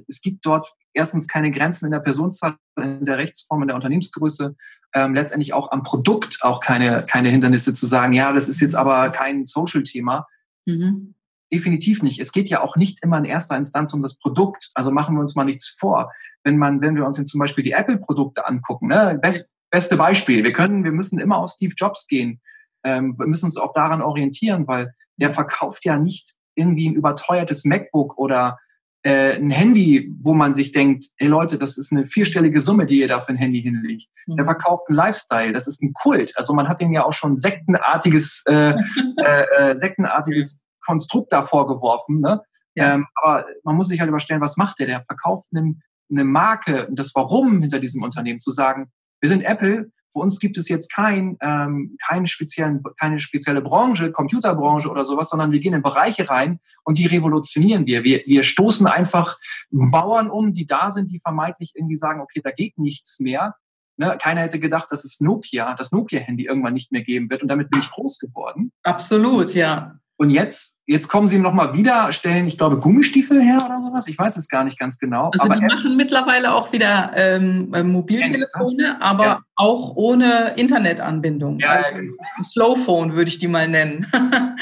[0.05, 4.53] es gibt dort erstens keine Grenzen in der Personenzahl, in der Rechtsform, in der Unternehmensgröße,
[4.93, 8.75] ähm, letztendlich auch am Produkt auch keine, keine Hindernisse zu sagen, ja, das ist jetzt
[8.75, 10.27] aber kein Social-Thema.
[10.65, 11.13] Mhm.
[11.51, 12.19] Definitiv nicht.
[12.19, 14.71] Es geht ja auch nicht immer in erster Instanz um das Produkt.
[14.75, 16.11] Also machen wir uns mal nichts vor.
[16.43, 19.17] Wenn man, wenn wir uns jetzt zum Beispiel die Apple-Produkte angucken, ne?
[19.21, 20.43] Best, beste Beispiel.
[20.43, 22.41] Wir können, wir müssen immer auf Steve Jobs gehen.
[22.83, 27.65] Ähm, wir müssen uns auch daran orientieren, weil der verkauft ja nicht irgendwie ein überteuertes
[27.65, 28.59] MacBook oder
[29.03, 32.99] äh, ein Handy, wo man sich denkt, hey Leute, das ist eine vierstellige Summe, die
[32.99, 34.09] ihr da für ein Handy hinlegt.
[34.25, 34.35] Mhm.
[34.35, 36.33] Der verkauft einen Lifestyle, das ist ein Kult.
[36.35, 38.73] Also man hat dem ja auch schon sektenartiges, äh,
[39.23, 42.21] äh, äh, sektenartiges Konstrukt da vorgeworfen.
[42.21, 42.41] Ne?
[42.75, 42.93] Ja.
[42.93, 44.87] Ähm, aber man muss sich halt überstellen, was macht der?
[44.87, 45.75] Der verkauft eine,
[46.09, 50.39] eine Marke und das Warum hinter diesem Unternehmen zu sagen, wir sind Apple, für uns
[50.39, 55.59] gibt es jetzt kein, ähm, keine, speziellen, keine spezielle Branche, Computerbranche oder sowas, sondern wir
[55.59, 58.03] gehen in Bereiche rein und die revolutionieren wir.
[58.03, 59.37] Wir, wir stoßen einfach
[59.69, 63.55] Bauern um, die da sind, die vermeintlich irgendwie sagen, okay, da geht nichts mehr.
[63.99, 67.47] Ne, keiner hätte gedacht, dass es Nokia, das Nokia-Handy irgendwann nicht mehr geben wird und
[67.47, 68.71] damit bin ich groß geworden.
[68.83, 69.99] Absolut, ja.
[70.19, 74.07] Und jetzt, jetzt kommen sie nochmal wieder, stellen, ich glaube, Gummistiefel her oder sowas.
[74.07, 75.29] Ich weiß es gar nicht ganz genau.
[75.31, 79.01] Also aber die machen mittlerweile auch wieder ähm, äh, Mobiltelefone, ne?
[79.01, 79.39] aber ja.
[79.55, 81.59] auch ohne Internetanbindung.
[81.59, 82.15] Ja, also, genau.
[82.43, 84.07] Slowphone würde ich die mal nennen.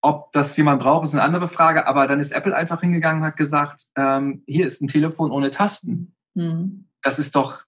[0.00, 1.88] Ob das jemand braucht, ist eine andere Frage.
[1.88, 5.50] Aber dann ist Apple einfach hingegangen und hat gesagt, ähm, hier ist ein Telefon ohne
[5.50, 6.14] Tasten.
[6.34, 6.88] Mhm.
[7.02, 7.64] Das ist doch,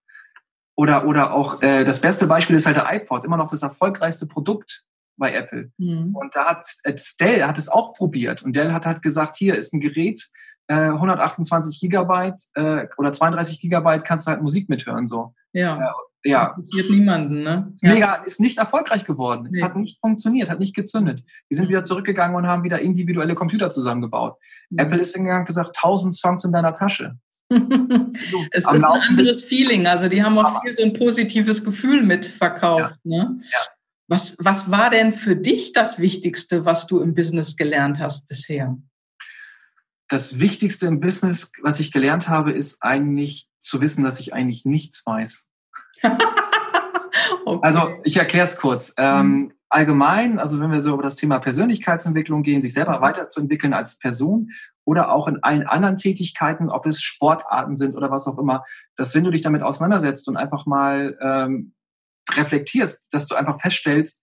[0.76, 4.26] oder, oder auch äh, das beste Beispiel ist halt der iPod, immer noch das erfolgreichste
[4.26, 4.88] Produkt
[5.18, 5.70] bei Apple.
[5.76, 6.16] Mhm.
[6.16, 9.56] Und da hat äh, Dell hat es auch probiert und Dell hat halt gesagt, hier
[9.56, 10.22] ist ein Gerät,
[10.68, 15.34] äh, 128 Gigabyte äh, oder 32 Gigabyte kannst du halt Musik mithören so.
[15.52, 15.76] Ja.
[15.78, 16.54] Äh, ja.
[16.56, 17.72] Interessiert niemanden, ne?
[17.80, 17.94] Ja.
[17.94, 19.48] Mega ist nicht erfolgreich geworden.
[19.50, 19.58] Nee.
[19.58, 21.24] Es hat nicht funktioniert, hat nicht gezündet.
[21.48, 21.70] Wir sind mhm.
[21.70, 24.36] wieder zurückgegangen und haben wieder individuelle Computer zusammengebaut.
[24.70, 24.78] Mhm.
[24.78, 27.16] Apple ist hingegangen und gesagt, 1000 Songs in deiner Tasche.
[28.50, 29.86] es ist ein anderes Feeling.
[29.86, 32.98] Also die haben auch viel so ein positives Gefühl mitverkauft.
[33.04, 33.24] Ja.
[33.24, 33.40] Ne?
[33.50, 33.58] Ja.
[34.08, 38.76] Was, was war denn für dich das Wichtigste, was du im Business gelernt hast bisher?
[40.08, 44.64] Das Wichtigste im Business, was ich gelernt habe, ist eigentlich zu wissen, dass ich eigentlich
[44.64, 45.50] nichts weiß.
[47.44, 47.60] okay.
[47.60, 48.94] Also ich erkläre es kurz.
[48.96, 49.52] Ähm, mhm.
[49.68, 54.52] allgemein, also wenn wir so über das Thema Persönlichkeitsentwicklung gehen, sich selber weiterzuentwickeln als Person
[54.86, 58.64] oder auch in allen anderen Tätigkeiten, ob es Sportarten sind oder was auch immer,
[58.96, 61.74] dass wenn du dich damit auseinandersetzt und einfach mal ähm,
[62.36, 64.22] reflektierst, dass du einfach feststellst,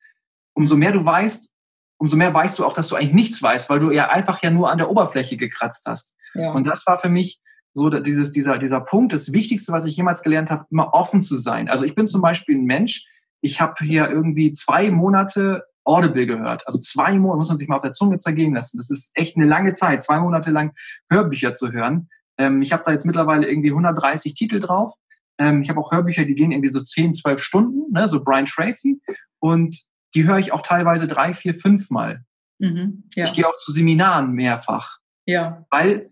[0.54, 1.52] umso mehr du weißt,
[1.98, 4.50] umso mehr weißt du auch, dass du eigentlich nichts weißt, weil du ja einfach ja
[4.50, 6.16] nur an der Oberfläche gekratzt hast.
[6.34, 6.52] Ja.
[6.52, 7.40] Und das war für mich
[7.74, 11.36] so dieses, dieser, dieser Punkt, das Wichtigste, was ich jemals gelernt habe, immer offen zu
[11.36, 11.70] sein.
[11.70, 13.06] Also ich bin zum Beispiel ein Mensch,
[13.42, 16.66] ich habe hier irgendwie zwei Monate Audible gehört.
[16.66, 18.78] Also zwei Monate, muss man sich mal auf der Zunge zergehen lassen.
[18.78, 20.74] Das ist echt eine lange Zeit, zwei Monate lang
[21.10, 22.10] Hörbücher zu hören.
[22.38, 24.94] Ähm, ich habe da jetzt mittlerweile irgendwie 130 Titel drauf.
[25.38, 28.46] Ähm, ich habe auch Hörbücher, die gehen irgendwie so 10, 12 Stunden, ne, so Brian
[28.46, 29.02] Tracy.
[29.40, 29.78] Und
[30.16, 32.24] die höre ich auch teilweise drei, vier, fünf Mal.
[32.60, 33.26] Mhm, ja.
[33.26, 35.00] Ich gehe auch zu Seminaren mehrfach.
[35.26, 35.66] Ja.
[35.70, 36.12] Weil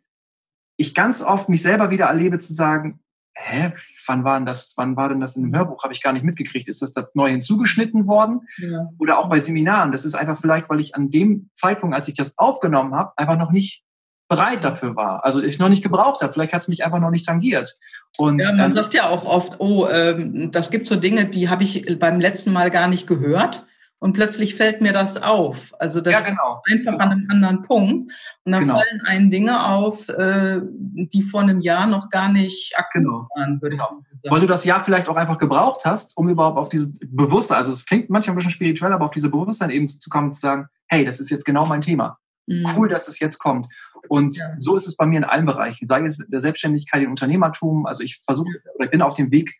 [0.77, 2.99] ich ganz oft mich selber wieder erlebe zu sagen,
[3.35, 3.71] hä,
[4.07, 5.83] wann war denn das, wann war denn das in einem Hörbuch?
[5.83, 6.67] Habe ich gar nicht mitgekriegt.
[6.67, 8.41] Ist das das neu hinzugeschnitten worden?
[8.57, 8.89] Ja.
[8.99, 9.91] Oder auch bei Seminaren.
[9.91, 13.37] Das ist einfach vielleicht, weil ich an dem Zeitpunkt, als ich das aufgenommen habe, einfach
[13.37, 13.85] noch nicht
[14.27, 15.23] bereit dafür war.
[15.23, 16.33] Also ich noch nicht gebraucht habe.
[16.33, 17.77] Vielleicht hat es mich einfach noch nicht tangiert.
[18.17, 21.49] Und ja, man ähm, sagt ja auch oft, oh, ähm, das gibt so Dinge, die
[21.49, 23.65] habe ich beim letzten Mal gar nicht gehört
[24.03, 25.73] und plötzlich fällt mir das auf.
[25.79, 26.61] Also das ja, genau.
[26.69, 27.03] einfach genau.
[27.05, 28.11] an einem anderen Punkt.
[28.43, 28.73] Und da genau.
[28.73, 33.29] fallen einen Dinge auf, äh, die vor einem Jahr noch gar nicht aktiv genau.
[33.33, 34.01] waren, würde genau.
[34.01, 34.33] ich sagen.
[34.33, 37.71] Weil du das Jahr vielleicht auch einfach gebraucht hast, um überhaupt auf dieses Bewusstsein, also
[37.71, 40.67] es klingt manchmal ein bisschen spirituell, aber auf diese Bewusstsein eben zu kommen, zu sagen,
[40.87, 42.19] hey, das ist jetzt genau mein Thema.
[42.45, 42.67] Mhm.
[42.75, 43.67] Cool, dass es jetzt kommt.
[44.09, 44.55] Und ja.
[44.57, 47.85] so ist es bei mir in allen Bereichen, sei es mit der Selbstständigkeit, im Unternehmertum.
[47.85, 49.55] Also ich versuche, oder ich bin auf dem Weg,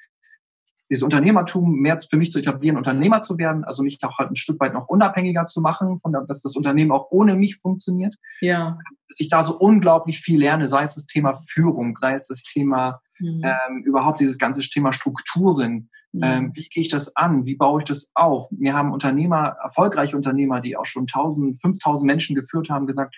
[0.89, 4.35] dieses Unternehmertum mehr für mich zu etablieren, Unternehmer zu werden, also mich auch halt ein
[4.35, 8.15] Stück weit noch unabhängiger zu machen, von der, dass das Unternehmen auch ohne mich funktioniert.
[8.41, 8.77] Ja.
[9.07, 12.43] Dass ich da so unglaublich viel lerne, sei es das Thema Führung, sei es das
[12.43, 13.43] Thema mhm.
[13.43, 15.89] ähm, überhaupt dieses ganze Thema Strukturen.
[16.11, 16.23] Mhm.
[16.23, 17.45] Ähm, wie gehe ich das an?
[17.45, 18.51] Wie baue ich das auf?
[18.51, 23.15] Mir haben Unternehmer, erfolgreiche Unternehmer, die auch schon 1000, 5000 Menschen geführt haben, gesagt,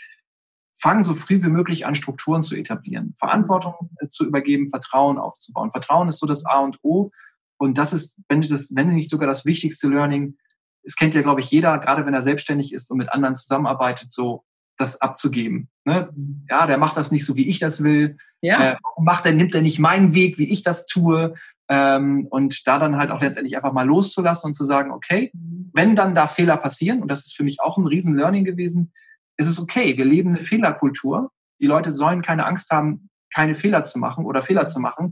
[0.78, 5.72] fang so früh wie möglich an, Strukturen zu etablieren, Verantwortung äh, zu übergeben, Vertrauen aufzubauen.
[5.72, 7.10] Vertrauen ist so das A und O.
[7.58, 10.38] Und das ist, wenn das, wenn nicht sogar das wichtigste Learning,
[10.84, 14.12] es kennt ja, glaube ich, jeder, gerade wenn er selbstständig ist und mit anderen zusammenarbeitet,
[14.12, 14.44] so
[14.78, 15.70] das abzugeben.
[15.86, 16.10] Ne?
[16.14, 16.46] Mhm.
[16.50, 18.18] Ja, der macht das nicht so, wie ich das will.
[18.42, 18.72] Ja.
[18.72, 21.36] Äh, macht er, nimmt er nicht meinen Weg, wie ich das tue.
[21.68, 25.72] Ähm, und da dann halt auch letztendlich einfach mal loszulassen und zu sagen, okay, mhm.
[25.74, 28.94] wenn dann da Fehler passieren, und das ist für mich auch ein riesen Learning gewesen,
[29.38, 29.98] ist es okay.
[29.98, 31.32] Wir leben eine Fehlerkultur.
[31.60, 35.12] Die Leute sollen keine Angst haben, keine Fehler zu machen oder Fehler zu machen.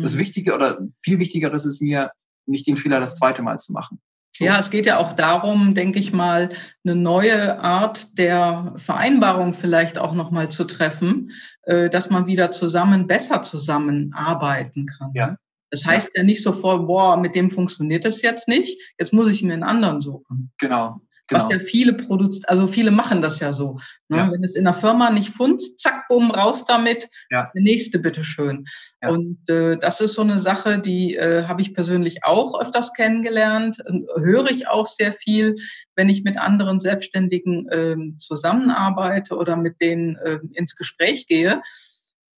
[0.00, 0.20] Das mhm.
[0.20, 2.10] Wichtige oder viel Wichtiger ist es mir,
[2.46, 4.00] nicht den Fehler das zweite Mal zu machen.
[4.34, 4.46] So.
[4.46, 6.48] Ja, es geht ja auch darum, denke ich mal,
[6.84, 11.32] eine neue Art der Vereinbarung vielleicht auch nochmal zu treffen,
[11.64, 15.10] äh, dass man wieder zusammen besser zusammenarbeiten kann.
[15.12, 15.36] Ja.
[15.70, 16.20] Das heißt ja.
[16.20, 19.62] ja nicht sofort, boah, mit dem funktioniert das jetzt nicht, jetzt muss ich mir einen
[19.62, 20.50] anderen suchen.
[20.58, 21.02] Genau.
[21.32, 21.44] Genau.
[21.44, 23.78] Was ja viele produzieren, also viele machen das ja so.
[24.08, 24.18] Ne?
[24.18, 24.32] Ja.
[24.32, 27.50] Wenn es in der Firma nicht funzt, zack, bumm, raus damit, ja.
[27.54, 28.66] der nächste bitteschön.
[29.02, 29.08] Ja.
[29.08, 33.82] Und äh, das ist so eine Sache, die äh, habe ich persönlich auch öfters kennengelernt,
[34.16, 35.56] höre ich auch sehr viel,
[35.96, 41.62] wenn ich mit anderen Selbstständigen äh, zusammenarbeite oder mit denen äh, ins Gespräch gehe.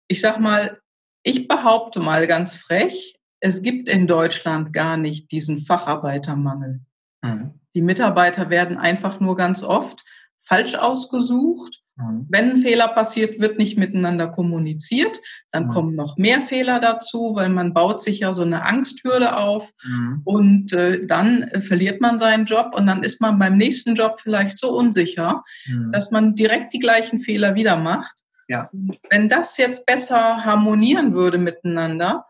[0.08, 0.78] Ich sag mal,
[1.22, 6.80] ich behaupte mal ganz frech, es gibt in Deutschland gar nicht diesen Facharbeitermangel.
[7.22, 7.60] Mhm.
[7.74, 10.04] Die Mitarbeiter werden einfach nur ganz oft
[10.40, 11.80] falsch ausgesucht.
[11.96, 12.26] Mhm.
[12.28, 15.20] Wenn ein Fehler passiert, wird nicht miteinander kommuniziert.
[15.50, 15.68] Dann mhm.
[15.68, 19.72] kommen noch mehr Fehler dazu, weil man baut sich ja so eine Angsthürde auf.
[19.84, 20.22] Mhm.
[20.24, 24.20] Und äh, dann äh, verliert man seinen Job und dann ist man beim nächsten Job
[24.20, 25.92] vielleicht so unsicher, mhm.
[25.92, 28.16] dass man direkt die gleichen Fehler wieder macht.
[28.48, 28.70] Ja.
[29.08, 32.26] Wenn das jetzt besser harmonieren würde miteinander,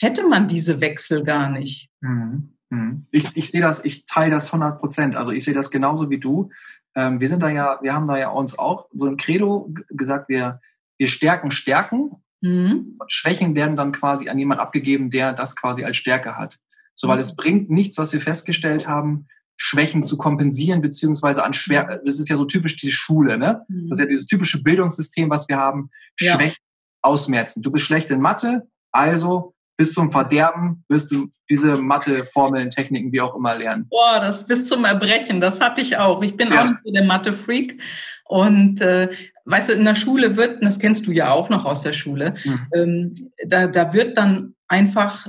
[0.00, 1.88] hätte man diese Wechsel gar nicht.
[2.00, 2.51] Mhm.
[2.72, 3.06] Mhm.
[3.10, 5.16] Ich, ich sehe das, ich teile das 100 Prozent.
[5.16, 6.50] Also ich sehe das genauso wie du.
[6.94, 10.28] Ähm, wir sind da ja, wir haben da ja uns auch so ein Credo gesagt,
[10.28, 10.60] wir,
[10.98, 12.22] wir stärken Stärken.
[12.40, 12.98] Mhm.
[13.08, 16.58] Schwächen werden dann quasi an jemand abgegeben, der das quasi als Stärke hat.
[16.94, 17.20] So, weil mhm.
[17.20, 19.26] es bringt nichts, was wir festgestellt haben,
[19.58, 23.64] Schwächen zu kompensieren, beziehungsweise an schwer, das ist ja so typisch die Schule, ne?
[23.68, 23.88] Mhm.
[23.88, 26.34] Das ist ja dieses typische Bildungssystem, was wir haben, ja.
[26.34, 26.64] Schwächen
[27.02, 27.62] ausmerzen.
[27.62, 33.20] Du bist schlecht in Mathe, also bis zum Verderben wirst du diese Mathe-Formeln, Techniken, wie
[33.20, 33.86] auch immer lernen.
[33.90, 36.22] Boah, das bis zum Erbrechen, das hatte ich auch.
[36.22, 36.62] Ich bin ja.
[36.62, 37.80] auch nicht so der Mathe-Freak.
[38.24, 39.10] Und äh,
[39.44, 42.34] weißt du, in der Schule wird, das kennst du ja auch noch aus der Schule,
[42.44, 42.66] mhm.
[42.74, 45.28] ähm, da, da wird dann einfach,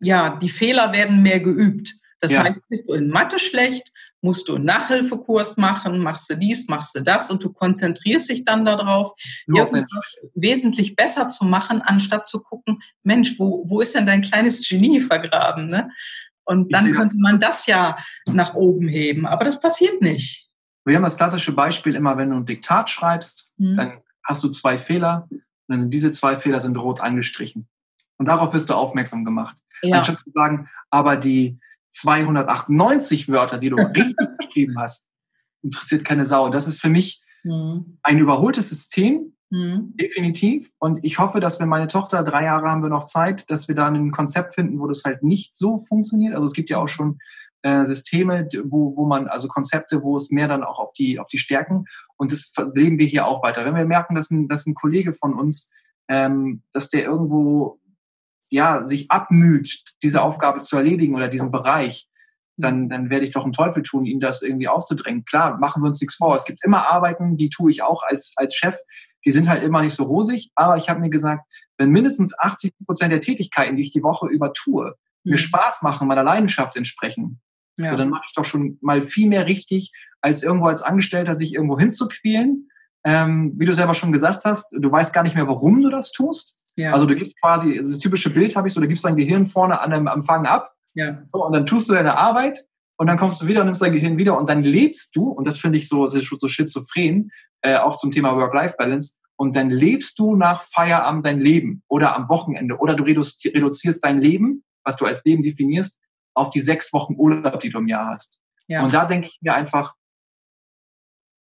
[0.00, 1.94] ja, die Fehler werden mehr geübt.
[2.20, 2.42] Das ja.
[2.42, 3.92] heißt, bist du in Mathe schlecht,
[4.24, 8.44] musst du einen Nachhilfekurs machen, machst du dies, machst du das und du konzentrierst dich
[8.46, 9.12] dann darauf,
[9.46, 14.66] irgendwas wesentlich besser zu machen, anstatt zu gucken, Mensch, wo, wo ist denn dein kleines
[14.66, 15.66] Genie vergraben?
[15.66, 15.90] Ne?
[16.44, 20.48] Und dann könnte man das ja nach oben heben, aber das passiert nicht.
[20.86, 23.76] Wir haben das klassische Beispiel immer, wenn du ein Diktat schreibst, mhm.
[23.76, 27.68] dann hast du zwei Fehler und dann sind diese zwei Fehler sind rot angestrichen.
[28.16, 29.58] Und darauf wirst du aufmerksam gemacht.
[29.82, 29.98] Ja.
[29.98, 31.58] Anstatt zu sagen, aber die
[31.94, 35.10] 298 Wörter, die du richtig geschrieben hast,
[35.62, 36.48] interessiert keine Sau.
[36.48, 37.98] Das ist für mich mhm.
[38.02, 39.94] ein überholtes System, mhm.
[39.96, 40.70] definitiv.
[40.78, 43.74] Und ich hoffe, dass wir meine Tochter, drei Jahre haben wir noch Zeit, dass wir
[43.74, 46.34] da ein Konzept finden, wo das halt nicht so funktioniert.
[46.34, 47.18] Also es gibt ja auch schon
[47.62, 51.28] äh, Systeme, wo, wo man, also Konzepte, wo es mehr dann auch auf die, auf
[51.28, 53.64] die Stärken und das leben wir hier auch weiter.
[53.64, 55.70] Wenn wir merken, dass ein, dass ein Kollege von uns,
[56.08, 57.80] ähm, dass der irgendwo
[58.54, 62.08] ja, sich abmüht, diese Aufgabe zu erledigen oder diesen Bereich,
[62.56, 65.24] dann, dann werde ich doch einen Teufel tun, ihn das irgendwie aufzudrängen.
[65.24, 66.36] Klar, machen wir uns nichts vor.
[66.36, 68.76] Es gibt immer Arbeiten, die tue ich auch als, als Chef.
[69.26, 71.42] Die sind halt immer nicht so rosig, aber ich habe mir gesagt,
[71.78, 75.32] wenn mindestens 80 Prozent der Tätigkeiten, die ich die Woche über tue, mhm.
[75.32, 77.40] mir Spaß machen, meiner Leidenschaft entsprechen,
[77.76, 77.90] ja.
[77.90, 81.54] so, dann mache ich doch schon mal viel mehr richtig, als irgendwo als Angestellter sich
[81.54, 82.68] irgendwo hinzuquälen.
[83.04, 86.12] Ähm, wie du selber schon gesagt hast, du weißt gar nicht mehr, warum du das
[86.12, 86.58] tust.
[86.76, 86.92] Ja.
[86.92, 89.80] Also du gibst quasi, das typische Bild habe ich so, du gibst dein Gehirn vorne
[89.80, 91.22] an einem Empfang ab ja.
[91.32, 92.64] So, und dann tust du deine Arbeit
[92.96, 95.46] und dann kommst du wieder und nimmst dein Gehirn wieder und dann lebst du, und
[95.46, 97.30] das finde ich so, so schizophren,
[97.62, 102.28] äh, auch zum Thema Work-Life-Balance, und dann lebst du nach Feierabend dein Leben oder am
[102.28, 106.00] Wochenende oder du reduzierst dein Leben, was du als Leben definierst,
[106.34, 108.40] auf die sechs Wochen Urlaub, die du im Jahr hast.
[108.68, 108.84] Ja.
[108.84, 109.94] Und da denke ich mir einfach,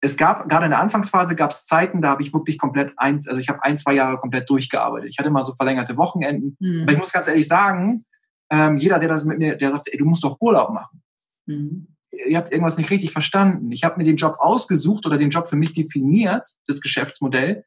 [0.02, 3.28] es gab, gerade in der Anfangsphase gab es Zeiten, da habe ich wirklich komplett eins,
[3.28, 5.10] also ich habe ein, zwei Jahre komplett durchgearbeitet.
[5.10, 6.56] Ich hatte immer so verlängerte Wochenenden.
[6.60, 6.84] Mhm.
[6.84, 8.02] Aber ich muss ganz ehrlich sagen,
[8.50, 11.02] ähm, jeder, der das mit mir, der sagt, ey, du musst doch Urlaub machen.
[11.46, 11.88] Mhm.
[12.12, 13.72] Ihr habt irgendwas nicht richtig verstanden.
[13.72, 17.66] Ich habe mir den Job ausgesucht oder den Job für mich definiert, das Geschäftsmodell,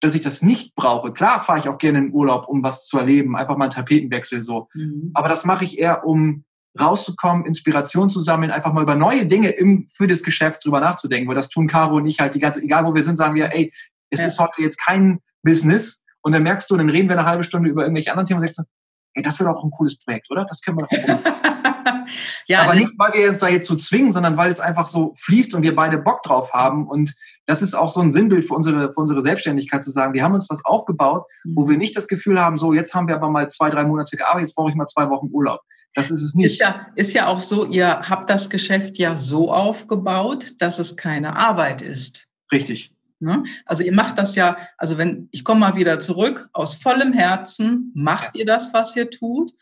[0.00, 1.12] dass ich das nicht brauche.
[1.12, 4.42] Klar fahre ich auch gerne in Urlaub, um was zu erleben, einfach mal einen Tapetenwechsel
[4.42, 4.68] so.
[4.74, 5.12] Mhm.
[5.14, 6.44] Aber das mache ich eher, um
[6.78, 11.28] rauszukommen, Inspiration zu sammeln, einfach mal über neue Dinge im, für das Geschäft drüber nachzudenken.
[11.28, 13.52] Weil das tun Caro und ich halt die ganze, egal wo wir sind, sagen wir,
[13.52, 13.72] ey,
[14.10, 14.26] es ja.
[14.26, 16.04] ist heute jetzt kein Business.
[16.22, 18.46] Und dann merkst du, dann reden wir eine halbe Stunde über irgendwelche anderen Themen und
[18.46, 18.68] sagst,
[19.14, 20.44] ey, das wäre doch ein cooles Projekt, oder?
[20.44, 21.24] Das können wir doch machen.
[22.46, 25.14] ja, Aber nicht, weil wir uns da jetzt so zwingen, sondern weil es einfach so
[25.16, 26.86] fließt und wir beide Bock drauf haben.
[26.86, 27.14] Und
[27.46, 30.34] das ist auch so ein Sinnbild für unsere, für unsere Selbstständigkeit zu sagen, wir haben
[30.34, 31.80] uns was aufgebaut, wo wir mhm.
[31.80, 34.54] nicht das Gefühl haben, so, jetzt haben wir aber mal zwei, drei Monate gearbeitet, jetzt
[34.54, 35.60] brauche ich mal zwei Wochen Urlaub.
[35.94, 36.46] Das ist es nicht.
[36.46, 40.96] Ist ja, ist ja auch so, ihr habt das Geschäft ja so aufgebaut, dass es
[40.96, 42.28] keine Arbeit ist.
[42.52, 42.94] Richtig.
[43.18, 43.44] Ne?
[43.66, 47.92] Also ihr macht das ja, also wenn, ich komme mal wieder zurück, aus vollem Herzen
[47.94, 49.52] macht ihr das, was ihr tut.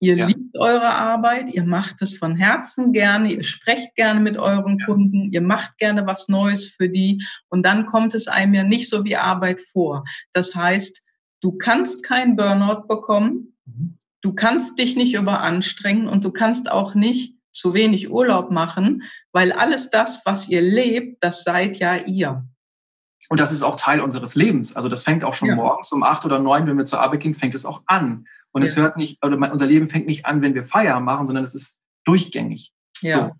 [0.00, 0.26] Ihr ja.
[0.26, 4.86] liebt eure Arbeit, ihr macht es von Herzen gerne, ihr sprecht gerne mit euren ja.
[4.86, 8.88] Kunden, ihr macht gerne was Neues für die und dann kommt es einem ja nicht
[8.88, 10.02] so wie Arbeit vor.
[10.32, 11.04] Das heißt,
[11.40, 13.98] du kannst keinen Burnout bekommen, mhm.
[14.22, 19.52] Du kannst dich nicht überanstrengen und du kannst auch nicht zu wenig Urlaub machen, weil
[19.52, 22.46] alles das, was ihr lebt, das seid ja ihr.
[23.28, 24.74] Und das ist auch Teil unseres Lebens.
[24.74, 25.54] Also das fängt auch schon ja.
[25.54, 28.26] morgens um acht oder neun, wenn wir zur Arbeit gehen, fängt es auch an.
[28.52, 28.68] Und ja.
[28.68, 31.54] es hört nicht, oder unser Leben fängt nicht an, wenn wir Feierabend machen, sondern es
[31.54, 32.72] ist durchgängig.
[33.00, 33.16] Ja.
[33.16, 33.30] So.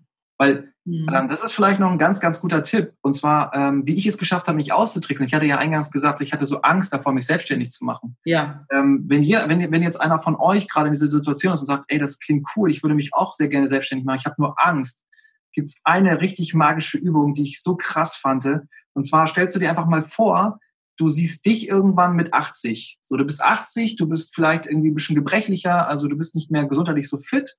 [0.43, 1.07] Weil mhm.
[1.13, 2.93] ähm, das ist vielleicht noch ein ganz, ganz guter Tipp.
[3.01, 5.25] Und zwar, ähm, wie ich es geschafft habe, mich auszutricksen.
[5.25, 8.17] Ich hatte ja eingangs gesagt, ich hatte so Angst davor, mich selbstständig zu machen.
[8.25, 8.65] Ja.
[8.69, 11.67] Ähm, wenn, hier, wenn, wenn jetzt einer von euch gerade in dieser Situation ist und
[11.67, 14.35] sagt, ey, das klingt cool, ich würde mich auch sehr gerne selbstständig machen, ich habe
[14.37, 15.05] nur Angst,
[15.53, 18.45] gibt es eine richtig magische Übung, die ich so krass fand.
[18.93, 20.59] Und zwar stellst du dir einfach mal vor,
[20.97, 22.99] du siehst dich irgendwann mit 80.
[23.01, 26.51] So, du bist 80, du bist vielleicht irgendwie ein bisschen gebrechlicher, also du bist nicht
[26.51, 27.49] mehr gesundheitlich so fit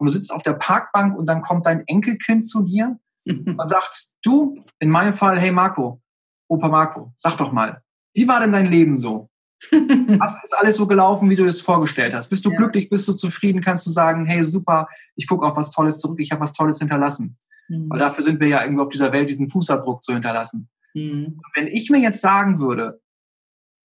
[0.00, 4.14] und du sitzt auf der Parkbank und dann kommt dein Enkelkind zu dir und sagt,
[4.22, 6.00] du, in meinem Fall, hey Marco,
[6.48, 7.82] Opa Marco, sag doch mal,
[8.14, 9.28] wie war denn dein Leben so?
[9.70, 12.30] Was ist alles so gelaufen, wie du es vorgestellt hast?
[12.30, 12.56] Bist du ja.
[12.56, 13.60] glücklich, bist du zufrieden?
[13.60, 16.78] Kannst du sagen, hey, super, ich gucke auf was Tolles zurück, ich habe was Tolles
[16.78, 17.36] hinterlassen.
[17.68, 17.90] Mhm.
[17.90, 20.70] Weil dafür sind wir ja irgendwo auf dieser Welt, diesen Fußabdruck zu hinterlassen.
[20.94, 21.42] Mhm.
[21.54, 23.02] Wenn ich mir jetzt sagen würde,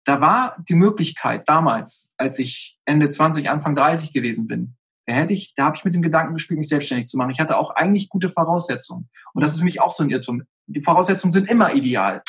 [0.06, 5.34] da war die Möglichkeit damals, als ich Ende 20, Anfang 30 gewesen bin, da hätte
[5.34, 7.30] ich, da habe ich mit dem Gedanken gespielt, mich selbstständig zu machen.
[7.30, 9.10] Ich hatte auch eigentlich gute Voraussetzungen.
[9.34, 10.44] Und das ist für mich auch so ein Irrtum.
[10.66, 12.24] Die Voraussetzungen sind immer ideal.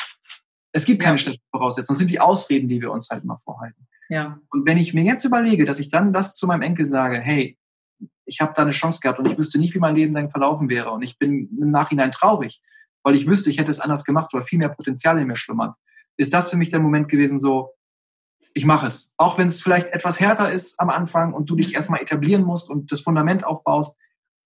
[0.71, 1.95] Es gibt keine schlechten Voraussetzungen.
[1.95, 3.87] Das sind die Ausreden, die wir uns halt immer vorhalten.
[4.09, 4.39] Ja.
[4.51, 7.57] Und wenn ich mir jetzt überlege, dass ich dann das zu meinem Enkel sage, hey,
[8.25, 10.69] ich habe da eine Chance gehabt und ich wüsste nicht, wie mein Leben dann verlaufen
[10.69, 12.61] wäre und ich bin im Nachhinein traurig,
[13.03, 15.75] weil ich wüsste, ich hätte es anders gemacht oder viel mehr Potenzial in mir schlummert,
[16.17, 17.71] ist das für mich der Moment gewesen, so,
[18.57, 19.13] ich mache es.
[19.17, 22.71] Auch wenn es vielleicht etwas härter ist am Anfang und du dich erstmal etablieren musst
[22.71, 23.95] und das Fundament aufbaust.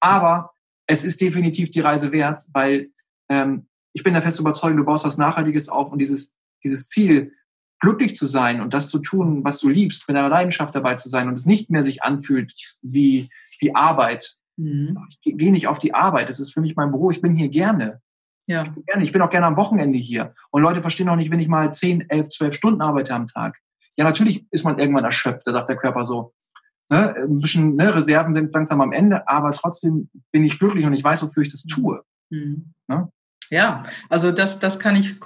[0.02, 0.52] Aber
[0.86, 2.90] es ist definitiv die Reise wert, weil
[3.30, 7.32] ähm, ich bin der festen Überzeugung, du baust was Nachhaltiges auf und dieses, dieses Ziel,
[7.80, 11.08] glücklich zu sein und das zu tun, was du liebst, mit deiner Leidenschaft dabei zu
[11.08, 14.30] sein und es nicht mehr sich anfühlt wie, wie Arbeit.
[14.58, 15.08] Mhm.
[15.10, 16.28] Ich gehe nicht auf die Arbeit.
[16.28, 17.12] Das ist für mich mein Büro.
[17.12, 18.02] Ich bin hier gerne.
[18.46, 18.64] Ja.
[18.64, 20.36] Ich bin, gerne, ich bin auch gerne am Wochenende hier.
[20.52, 23.58] Und Leute verstehen auch nicht, wenn ich mal 10, 11, 12 Stunden arbeite am Tag.
[23.98, 26.34] Ja, natürlich ist man irgendwann erschöpft, da sagt der Körper so.
[26.90, 30.94] Ne, ein bisschen ne, Reserven sind langsam am Ende, aber trotzdem bin ich glücklich und
[30.94, 32.02] ich weiß, wofür ich das tue.
[32.30, 32.74] Mhm.
[32.88, 33.10] Ne?
[33.50, 35.18] Ja, also das, das kann ich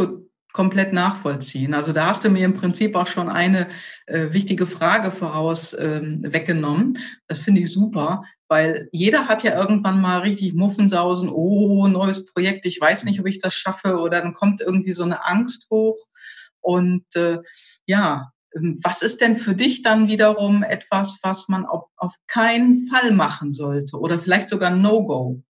[0.56, 1.74] komplett nachvollziehen.
[1.74, 3.68] Also da hast du mir im Prinzip auch schon eine
[4.06, 6.98] äh, wichtige Frage voraus äh, weggenommen.
[7.28, 12.66] Das finde ich super, weil jeder hat ja irgendwann mal richtig Muffensausen, oh, neues Projekt,
[12.66, 15.98] ich weiß nicht, ob ich das schaffe, oder dann kommt irgendwie so eine Angst hoch.
[16.62, 17.40] Und äh,
[17.86, 22.88] ja, ähm, was ist denn für dich dann wiederum etwas, was man auf, auf keinen
[22.88, 25.44] Fall machen sollte oder vielleicht sogar No-Go?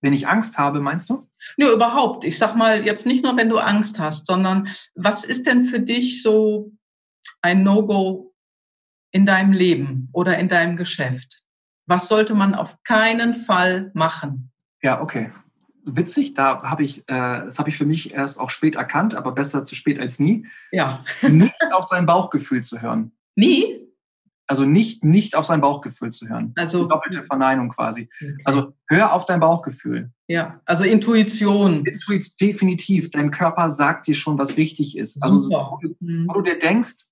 [0.00, 1.28] Wenn ich Angst habe, meinst du?
[1.56, 2.24] Ja, überhaupt.
[2.24, 5.80] Ich sag mal jetzt nicht nur, wenn du Angst hast, sondern was ist denn für
[5.80, 6.72] dich so
[7.40, 8.34] ein No-Go
[9.12, 11.44] in deinem Leben oder in deinem Geschäft?
[11.86, 14.52] Was sollte man auf keinen Fall machen?
[14.82, 15.30] Ja, okay.
[15.84, 19.32] Witzig, da habe ich, äh, das habe ich für mich erst auch spät erkannt, aber
[19.32, 20.46] besser zu spät als nie.
[20.70, 21.04] Ja.
[21.28, 23.12] Nicht auf sein Bauchgefühl zu hören.
[23.36, 23.88] Nie?
[24.46, 26.54] Also nicht, nicht auf sein Bauchgefühl zu hören.
[26.56, 28.08] Also doppelte Verneinung quasi.
[28.14, 28.36] Okay.
[28.44, 30.10] Also hör auf dein Bauchgefühl.
[30.26, 31.84] Ja, also Intuition.
[31.84, 33.10] Intuition, definitiv.
[33.10, 35.22] Dein Körper sagt dir schon, was richtig ist.
[35.22, 35.78] Also Super.
[35.82, 36.26] wo, mhm.
[36.28, 37.08] wo du dir denkst,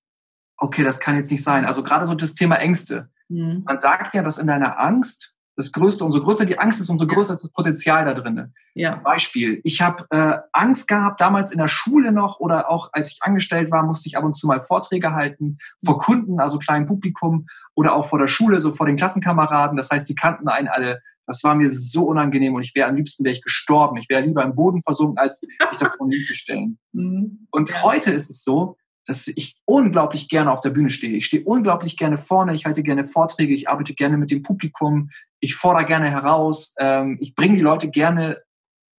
[0.57, 1.65] okay, das kann jetzt nicht sein.
[1.65, 3.09] Also gerade so das Thema Ängste.
[3.29, 3.63] Mhm.
[3.65, 7.07] Man sagt ja, dass in deiner Angst das Größte, umso größer die Angst ist, umso
[7.07, 8.53] größer ist das Potenzial da drin.
[8.75, 8.95] Ja.
[8.97, 13.23] Beispiel, ich habe äh, Angst gehabt, damals in der Schule noch oder auch als ich
[13.23, 17.47] angestellt war, musste ich ab und zu mal Vorträge halten vor Kunden, also kleinem Publikum
[17.73, 19.77] oder auch vor der Schule, so vor den Klassenkameraden.
[19.77, 21.01] Das heißt, die kannten einen alle.
[21.25, 23.97] Das war mir so unangenehm und ich wäre am liebsten wäre ich gestorben.
[23.97, 26.77] Ich wäre lieber im Boden versunken, als mich davon hinzustellen.
[26.93, 27.47] Mhm.
[27.49, 28.77] Und heute ist es so,
[29.07, 31.15] dass ich unglaublich gerne auf der Bühne stehe.
[31.15, 35.09] Ich stehe unglaublich gerne vorne, ich halte gerne Vorträge, ich arbeite gerne mit dem Publikum,
[35.39, 38.41] ich fordere gerne heraus, ähm, ich bringe die Leute gerne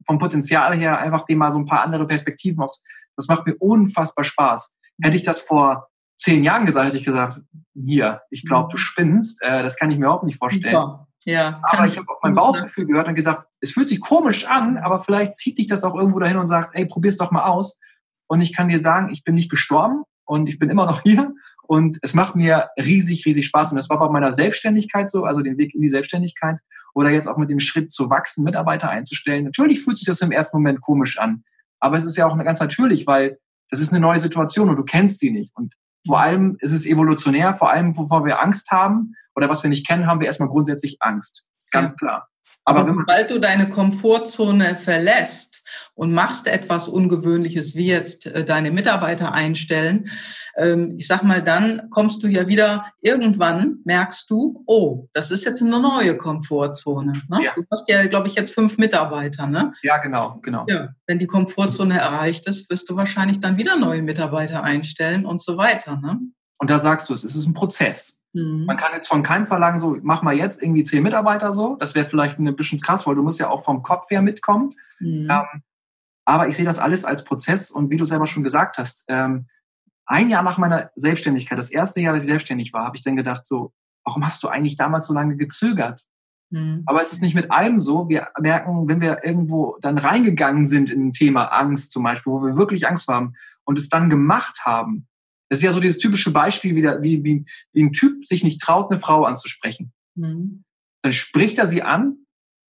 [0.07, 2.75] vom Potenzial her einfach dem mal so ein paar andere Perspektiven auf.
[3.17, 4.77] Das macht mir unfassbar Spaß.
[5.03, 7.41] Hätte ich das vor zehn Jahren gesagt, hätte ich gesagt,
[7.75, 8.81] hier, ich glaube, du mhm.
[8.81, 10.75] spinnst, äh, das kann ich mir überhaupt nicht vorstellen.
[11.25, 14.47] Ja, aber ich, ich habe auf mein Bauchgefühl gehört und gesagt, es fühlt sich komisch
[14.47, 17.45] an, aber vielleicht zieht dich das auch irgendwo dahin und sagt, ey, probier's doch mal
[17.45, 17.79] aus.
[18.29, 21.35] Und ich kann dir sagen, ich bin nicht gestorben und ich bin immer noch hier.
[21.63, 23.73] Und es macht mir riesig, riesig Spaß.
[23.73, 26.61] Und das war bei meiner Selbstständigkeit so, also den Weg in die Selbstständigkeit
[26.95, 29.45] oder jetzt auch mit dem Schritt zu wachsen, Mitarbeiter einzustellen.
[29.45, 31.45] Natürlich fühlt sich das im ersten Moment komisch an.
[31.81, 33.39] Aber es ist ja auch ganz natürlich, weil
[33.71, 35.55] es ist eine neue Situation und du kennst sie nicht.
[35.57, 35.75] Und
[36.07, 39.87] vor allem ist es evolutionär, vor allem, wovor wir Angst haben oder was wir nicht
[39.87, 41.49] kennen, haben wir erstmal grundsätzlich Angst.
[41.59, 42.29] Das ist ganz klar.
[42.65, 45.58] Aber, Aber sobald du deine Komfortzone verlässt
[45.99, 50.09] und machst etwas Ungewöhnliches, wie jetzt äh, deine Mitarbeiter einstellen,
[50.57, 55.45] ähm, ich sag mal, dann kommst du ja wieder, irgendwann merkst du, oh, das ist
[55.45, 57.15] jetzt eine neue Komfortzone.
[57.29, 57.41] Ne?
[57.43, 57.53] Ja.
[57.57, 59.73] Du hast ja, glaube ich, jetzt fünf Mitarbeiter, ne?
[59.83, 60.67] Ja, genau, genau.
[60.69, 65.43] Ja, wenn die Komfortzone erreicht ist, wirst du wahrscheinlich dann wieder neue Mitarbeiter einstellen und
[65.43, 66.21] so weiter, ne?
[66.59, 68.21] Und da sagst du es, es ist ein Prozess.
[68.35, 68.67] Mhm.
[68.67, 71.75] Man kann jetzt von keinem verlangen, so mach mal jetzt irgendwie zehn Mitarbeiter so.
[71.81, 74.71] Das wäre vielleicht ein bisschen krass, weil du musst ja auch vom Kopf her mitkommen.
[75.01, 75.29] Mhm.
[75.29, 75.63] Ähm,
[76.29, 79.47] aber ich sehe das alles als Prozess und wie du selber schon gesagt hast, ähm,
[80.05, 83.17] ein Jahr nach meiner Selbstständigkeit, das erste Jahr, dass ich selbstständig war, habe ich dann
[83.17, 83.73] gedacht, so,
[84.05, 86.03] warum hast du eigentlich damals so lange gezögert?
[86.51, 86.83] Mhm.
[86.85, 88.11] Aber es ist nicht mit allem so.
[88.11, 92.43] Wir merken, wenn wir irgendwo dann reingegangen sind in ein Thema Angst zum Beispiel, wo
[92.43, 93.33] wir wirklich Angst haben
[93.65, 95.09] und es dann gemacht haben,
[95.49, 98.45] das ist ja so dieses typische Beispiel, wie, der, wie, wie, wie ein Typ sich
[98.45, 99.95] nicht traut, eine Frau anzusprechen.
[100.15, 100.65] Mhm.
[101.01, 102.19] Dann spricht er sie an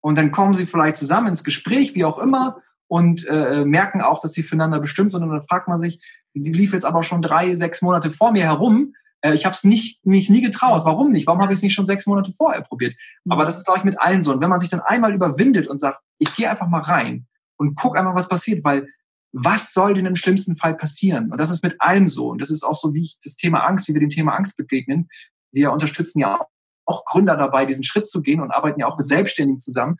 [0.01, 4.19] und dann kommen sie vielleicht zusammen ins Gespräch, wie auch immer, und äh, merken auch,
[4.19, 5.23] dass sie füreinander bestimmt sind.
[5.23, 6.01] Und dann fragt man sich,
[6.33, 8.95] die lief jetzt aber schon drei, sechs Monate vor mir herum.
[9.21, 10.85] Äh, ich habe es nicht, mich nie getraut.
[10.85, 11.27] Warum nicht?
[11.27, 12.95] Warum habe ich es nicht schon sechs Monate vorher probiert?
[13.25, 13.31] Mhm.
[13.31, 14.33] Aber das ist, glaube ich, mit allen so.
[14.33, 17.27] Und wenn man sich dann einmal überwindet und sagt, ich gehe einfach mal rein
[17.57, 18.87] und guck einfach, was passiert, weil
[19.31, 21.31] was soll denn im schlimmsten Fall passieren?
[21.31, 22.29] Und das ist mit allem so.
[22.29, 24.57] Und das ist auch so, wie ich das Thema Angst, wie wir dem Thema Angst
[24.57, 25.09] begegnen.
[25.51, 26.41] Wir unterstützen ja
[26.85, 29.97] auch Gründer dabei, diesen Schritt zu gehen und arbeiten ja auch mit Selbstständigen zusammen,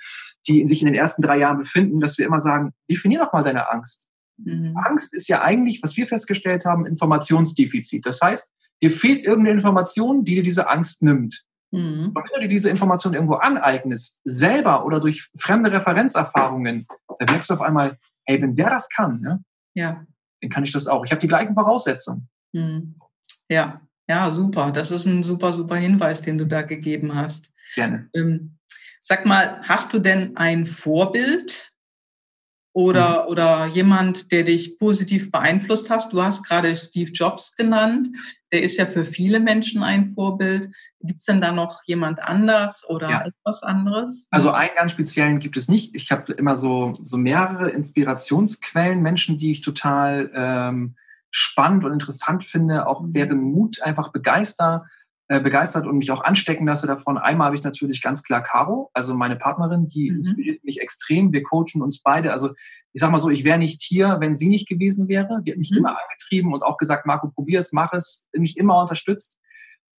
[0.50, 3.44] die sich in den ersten drei Jahren befinden, dass wir immer sagen, definier doch mal
[3.44, 4.12] deine Angst.
[4.38, 4.76] Mhm.
[4.76, 8.06] Angst ist ja eigentlich, was wir festgestellt haben, Informationsdefizit.
[8.06, 11.46] Das heißt, dir fehlt irgendeine Information, die dir diese Angst nimmt.
[11.72, 12.12] Mhm.
[12.14, 16.88] Und wenn du dir diese Information irgendwo aneignest, selber oder durch fremde Referenzerfahrungen,
[17.20, 19.44] dann merkst du auf einmal, hey, wenn der das kann, ne,
[19.76, 20.06] ja.
[20.42, 21.06] dann kann ich das auch.
[21.06, 22.28] Ich habe die gleichen Voraussetzungen.
[22.56, 22.96] Hm.
[23.50, 24.72] Ja, ja, super.
[24.72, 27.54] Das ist ein super, super Hinweis, den du da gegeben hast.
[27.76, 28.10] Gerne.
[28.16, 28.58] Ähm,
[29.10, 31.72] sag mal, hast du denn ein Vorbild
[32.74, 33.30] oder, mhm.
[33.30, 36.14] oder jemand, der dich positiv beeinflusst hast.
[36.14, 38.10] Du hast gerade Steve Jobs genannt.
[38.52, 40.70] Der ist ja für viele Menschen ein Vorbild.
[41.02, 43.26] Gibt es denn da noch jemand anders oder ja.
[43.26, 44.28] etwas anderes?
[44.30, 45.96] Also einen ganz speziellen gibt es nicht.
[45.96, 50.96] Ich habe immer so, so mehrere Inspirationsquellen, Menschen, die ich total ähm,
[51.32, 53.12] spannend und interessant finde, auch mhm.
[53.12, 54.86] deren Mut einfach begeister,
[55.32, 57.20] äh, begeistert und mich auch anstecken lasse davon.
[57.20, 60.18] Einmal habe ich natürlich ganz klar Caro, also meine Partnerin, die mhm.
[60.18, 61.32] inspiriert mich extrem.
[61.32, 62.32] Wir coachen uns beide.
[62.34, 62.50] Also
[62.94, 65.44] ich sag mal so, ich wäre nicht hier, wenn sie nicht gewesen wäre.
[65.44, 65.78] Die hat mich mhm.
[65.78, 69.40] immer angetrieben und auch gesagt, Marco, probier es, mach es, mich immer unterstützt.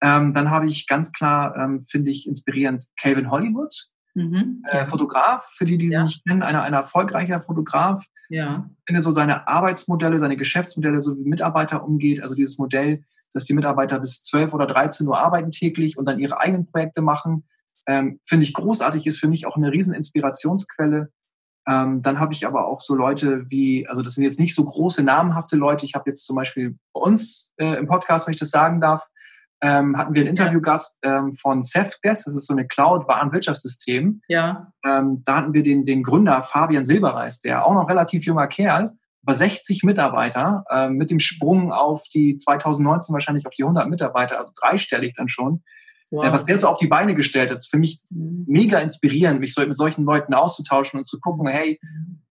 [0.02, 3.72] Ähm, dann habe ich ganz klar, ähm, finde ich inspirierend, Calvin Hollywood,
[4.20, 4.62] mhm.
[4.70, 6.02] äh, Fotograf, für die, die sie ja.
[6.02, 8.04] nicht kennen, einer, ein erfolgreicher Fotograf.
[8.28, 8.70] Ja.
[8.86, 13.54] Finde so seine Arbeitsmodelle, seine Geschäftsmodelle, so wie Mitarbeiter umgeht, also dieses Modell, dass die
[13.54, 17.44] Mitarbeiter bis 12 oder 13 Uhr arbeiten täglich und dann ihre eigenen Projekte machen,
[17.86, 21.10] ähm, finde ich großartig, ist für mich auch eine riesen Inspirationsquelle.
[21.68, 24.64] Ähm, dann habe ich aber auch so Leute wie, also das sind jetzt nicht so
[24.64, 25.86] große, namenhafte Leute.
[25.86, 29.08] Ich habe jetzt zum Beispiel bei uns äh, im Podcast, wenn ich das sagen darf,
[29.62, 34.22] ähm, hatten wir einen Interviewgast ähm, von Safdesk, das ist so eine Cloud-Warenwirtschaftssystem.
[34.28, 34.72] Ja.
[34.84, 38.92] Ähm, da hatten wir den, den Gründer Fabian Silberreis, der auch noch relativ junger Kerl,
[39.22, 44.38] über 60 Mitarbeiter, äh, mit dem Sprung auf die 2019 wahrscheinlich auf die 100 Mitarbeiter,
[44.38, 45.62] also dreistellig dann schon.
[46.10, 46.24] Wow.
[46.24, 48.44] Äh, was der so auf die Beine gestellt hat, ist für mich mhm.
[48.48, 51.78] mega inspirierend, mich so mit solchen Leuten auszutauschen und zu gucken, hey,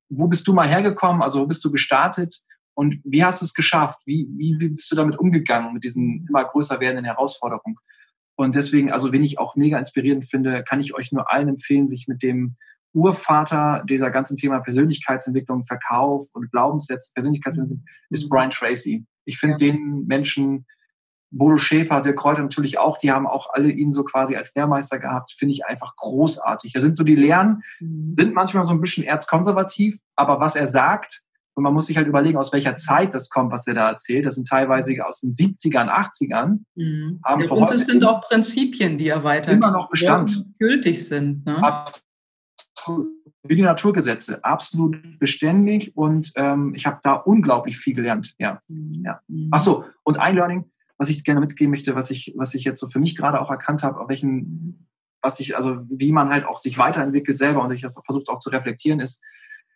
[0.10, 1.22] wo bist du mal hergekommen?
[1.22, 2.36] Also wo bist du gestartet?
[2.80, 4.00] Und wie hast du es geschafft?
[4.06, 7.76] Wie, wie, wie bist du damit umgegangen, mit diesen immer größer werdenden Herausforderungen?
[8.38, 11.90] Und deswegen, also wenn ich auch mega inspirierend finde, kann ich euch nur allen empfehlen,
[11.90, 12.56] sich mit dem
[12.94, 18.14] Urvater dieser ganzen Thema Persönlichkeitsentwicklung, Verkauf und Glaubenssätze, Persönlichkeitsentwicklung, mhm.
[18.14, 19.06] ist Brian Tracy.
[19.26, 20.66] Ich finde den Menschen,
[21.32, 25.00] Bodo Schäfer, der Kräuter natürlich auch, die haben auch alle ihn so quasi als Lehrmeister
[25.00, 26.72] gehabt, finde ich einfach großartig.
[26.72, 28.16] Da sind so die Lehren, mhm.
[28.18, 31.26] sind manchmal so ein bisschen erzkonservativ, aber was er sagt,
[31.60, 34.26] und man muss sich halt überlegen, aus welcher Zeit das kommt, was er da erzählt.
[34.26, 36.60] Das sind teilweise aus den 70ern, 80ern.
[36.76, 37.20] Mhm.
[37.28, 41.46] Ja, und es sind auch Prinzipien, die er weiter immer noch Bestand gültig sind.
[41.46, 41.62] Ne?
[43.44, 48.36] Wie die Naturgesetze, absolut beständig und ähm, ich habe da unglaublich viel gelernt.
[48.40, 48.62] Ja.
[48.70, 49.04] Mhm.
[49.04, 49.20] ja.
[49.28, 49.50] Mhm.
[49.52, 52.80] Ach so, und ein Learning, was ich gerne mitgeben möchte, was ich, was ich jetzt
[52.80, 54.88] so für mich gerade auch erkannt habe, auf welchen,
[55.22, 58.40] was ich, also wie man halt auch sich weiterentwickelt selber und ich das versucht auch
[58.40, 59.22] zu reflektieren, ist,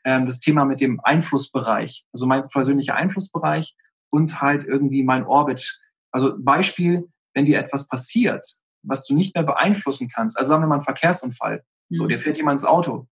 [0.04, 3.76] ähm, das Thema mit dem Einflussbereich, also mein persönlicher Einflussbereich
[4.10, 5.82] und halt irgendwie mein Orbit.
[6.12, 8.48] Also Beispiel, wenn dir etwas passiert,
[8.84, 11.96] was du nicht mehr beeinflussen kannst, also sagen wir mal einen Verkehrsunfall, mhm.
[11.96, 13.08] so, dir fährt jemand ins Auto,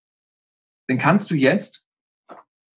[0.88, 1.88] dann kannst du jetzt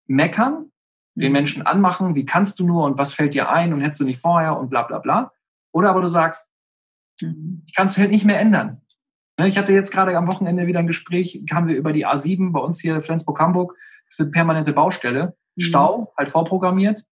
[0.06, 0.70] meckern,
[1.14, 1.32] den mhm.
[1.32, 4.20] Menschen anmachen, wie kannst du nur und was fällt dir ein und hättest du nicht
[4.20, 5.32] vorher und bla bla bla.
[5.72, 6.48] Oder aber du sagst,
[7.20, 7.62] mhm.
[7.66, 8.80] ich kann es halt nicht mehr ändern.
[9.38, 12.52] Ne, ich hatte jetzt gerade am Wochenende wieder ein Gespräch, kamen wir über die A7
[12.52, 13.76] bei uns hier Flensburg-Hamburg
[14.08, 15.62] ist eine permanente Baustelle, mhm.
[15.62, 17.04] Stau, halt vorprogrammiert.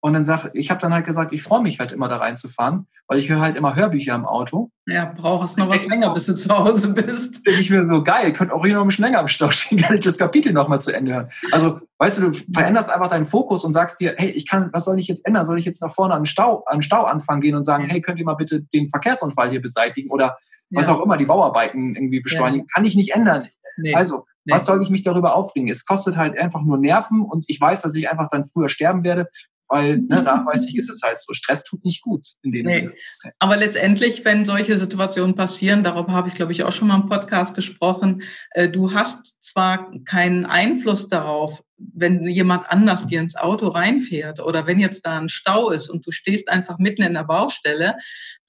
[0.00, 2.86] Und dann sag ich, habe dann halt gesagt, ich freue mich halt immer da reinzufahren,
[3.08, 4.70] weil ich höre halt immer Hörbücher im Auto.
[4.86, 7.42] Ja, brauchst noch was länger, bis du zu Hause bist.
[7.42, 9.78] Bin ich mir so geil, könnte auch hier noch ein bisschen länger im Stau stehen,
[9.82, 11.30] kann ich das Kapitel nochmal zu Ende hören.
[11.50, 14.84] Also, weißt du, du veränderst einfach deinen Fokus und sagst dir, hey, ich kann, was
[14.84, 15.46] soll ich jetzt ändern?
[15.46, 17.88] Soll ich jetzt nach vorne an den Stau, an den Stau anfangen gehen und sagen,
[17.88, 20.36] hey, könnt ihr mal bitte den Verkehrsunfall hier beseitigen oder
[20.70, 20.94] was ja.
[20.94, 22.66] auch immer, die Bauarbeiten irgendwie beschleunigen?
[22.66, 22.74] Ja.
[22.74, 23.48] Kann ich nicht ändern.
[23.76, 23.94] Nee.
[23.94, 24.54] Also, Nee.
[24.54, 25.68] Was soll ich mich darüber aufregen?
[25.68, 29.02] Es kostet halt einfach nur Nerven und ich weiß, dass ich einfach dann früher sterben
[29.02, 29.28] werde,
[29.68, 31.32] weil ne, nachweislich ist es halt so.
[31.32, 32.90] Stress tut nicht gut in dem nee.
[33.38, 37.06] Aber letztendlich, wenn solche Situationen passieren, darüber habe ich, glaube ich, auch schon mal im
[37.06, 38.22] Podcast gesprochen,
[38.52, 44.66] äh, du hast zwar keinen Einfluss darauf, wenn jemand anders dir ins Auto reinfährt oder
[44.66, 47.96] wenn jetzt da ein Stau ist und du stehst einfach mitten in der Baustelle,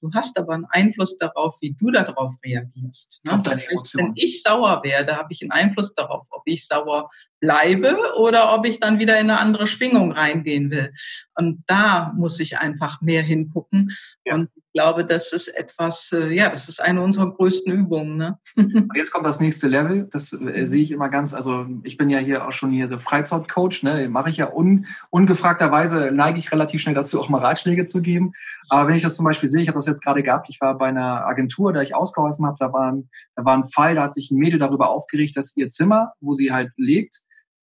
[0.00, 3.20] du hast aber einen Einfluss darauf, wie du darauf reagierst.
[3.24, 3.40] Ne?
[3.44, 7.10] Das heißt, wenn ich sauer werde, habe ich einen Einfluss darauf, ob ich sauer
[7.40, 10.92] bleibe oder ob ich dann wieder in eine andere Schwingung reingehen will.
[11.34, 13.90] Und da muss ich einfach mehr hingucken.
[14.24, 14.36] Ja.
[14.36, 14.48] Und
[14.78, 18.16] glaube, das ist etwas, äh, ja, das ist eine unserer größten Übungen.
[18.16, 18.38] Ne?
[18.94, 20.08] Jetzt kommt das nächste Level.
[20.12, 23.00] Das äh, sehe ich immer ganz, also ich bin ja hier auch schon hier der
[23.00, 23.96] Freizeitcoach, ne?
[23.96, 28.02] Den mache ich ja un, ungefragterweise, neige ich relativ schnell dazu, auch mal Ratschläge zu
[28.02, 28.34] geben.
[28.68, 30.78] Aber wenn ich das zum Beispiel sehe, ich habe das jetzt gerade gehabt, ich war
[30.78, 34.04] bei einer Agentur, da ich ausgeholfen habe, da war, ein, da war ein Fall, da
[34.04, 37.16] hat sich ein Mädel darüber aufgeregt, dass ihr Zimmer, wo sie halt lebt,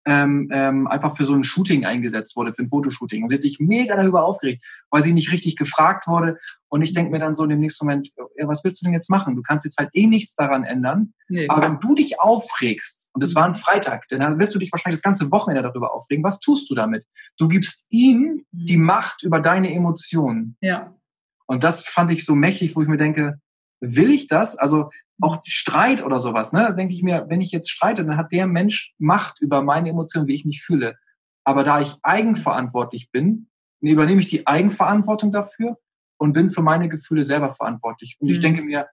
[0.05, 3.23] ähm, ähm, einfach für so ein Shooting eingesetzt wurde, für ein Fotoshooting.
[3.23, 6.37] Und sie hat sich mega darüber aufgeregt, weil sie nicht richtig gefragt wurde.
[6.69, 8.93] Und ich denke mir dann so in dem nächsten Moment, ja, was willst du denn
[8.93, 9.35] jetzt machen?
[9.35, 11.13] Du kannst jetzt halt eh nichts daran ändern.
[11.27, 11.47] Nee.
[11.47, 14.99] Aber wenn du dich aufregst, und es war ein Freitag, dann wirst du dich wahrscheinlich
[14.99, 16.23] das ganze Wochenende darüber aufregen.
[16.23, 17.05] Was tust du damit?
[17.37, 18.85] Du gibst ihm die mhm.
[18.85, 20.57] Macht über deine Emotionen.
[20.61, 20.93] Ja.
[21.47, 23.39] Und das fand ich so mächtig, wo ich mir denke,
[23.79, 24.57] will ich das?
[24.57, 24.89] Also
[25.21, 28.47] auch Streit oder sowas, ne, denke ich mir, wenn ich jetzt streite, dann hat der
[28.47, 30.97] Mensch Macht über meine Emotionen, wie ich mich fühle.
[31.43, 33.47] Aber da ich eigenverantwortlich bin,
[33.81, 35.77] übernehme ich die Eigenverantwortung dafür
[36.17, 38.17] und bin für meine Gefühle selber verantwortlich.
[38.19, 38.41] Und ich mhm.
[38.41, 38.87] denke mir,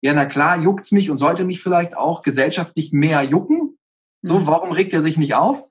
[0.00, 3.78] ja, na klar, juckt's mich und sollte mich vielleicht auch gesellschaftlich mehr jucken.
[4.22, 4.46] So, mhm.
[4.46, 5.64] warum regt er sich nicht auf?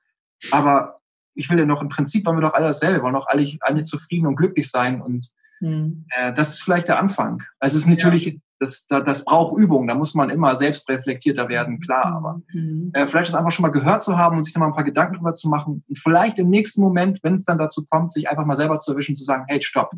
[0.52, 1.02] Aber
[1.34, 3.84] ich will ja noch im Prinzip wollen wir doch alle dasselbe, wollen doch alle, alle
[3.84, 5.02] zufrieden und glücklich sein.
[5.02, 5.32] Und
[5.62, 6.06] mhm.
[6.16, 7.44] äh, das ist vielleicht der Anfang.
[7.60, 8.34] Also es ist natürlich, ja.
[8.60, 12.16] Das, das, das braucht Übung, da muss man immer selbst reflektierter werden, klar, mhm.
[12.16, 12.92] aber mhm.
[12.94, 14.84] äh, vielleicht das einfach schon mal gehört zu haben und sich da mal ein paar
[14.84, 18.30] Gedanken drüber zu machen und vielleicht im nächsten Moment, wenn es dann dazu kommt, sich
[18.30, 19.92] einfach mal selber zu erwischen, zu sagen, hey, stopp,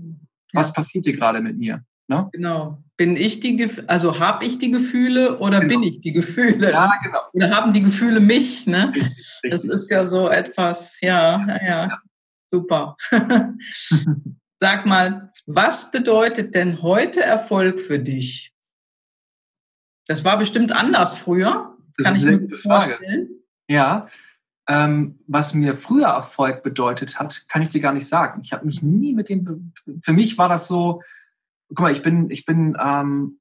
[0.54, 0.74] was ja.
[0.74, 1.84] passiert hier gerade mit mir?
[2.08, 2.30] Ne?
[2.34, 2.84] Genau.
[2.98, 5.80] Bin ich die, also habe ich die Gefühle oder genau.
[5.80, 6.72] bin ich die Gefühle?
[6.72, 7.20] Ja, genau.
[7.34, 8.68] Oder haben die Gefühle mich?
[8.68, 8.92] Ne?
[8.94, 9.52] Richtig, richtig.
[9.52, 12.00] Das ist ja so etwas, ja, ja, ja.
[12.52, 12.98] super.
[14.60, 18.51] Sag mal, was bedeutet denn heute Erfolg für dich?
[20.12, 21.78] Das war bestimmt anders früher.
[21.98, 23.00] Das Kann ist eine gute Frage.
[23.70, 24.08] Ja,
[24.68, 28.42] ähm, was mir früher Erfolg bedeutet hat, kann ich dir gar nicht sagen.
[28.44, 29.72] Ich habe mich nie mit dem.
[30.02, 31.02] Für mich war das so,
[31.70, 33.40] guck mal, ich bin, ich bin, ähm,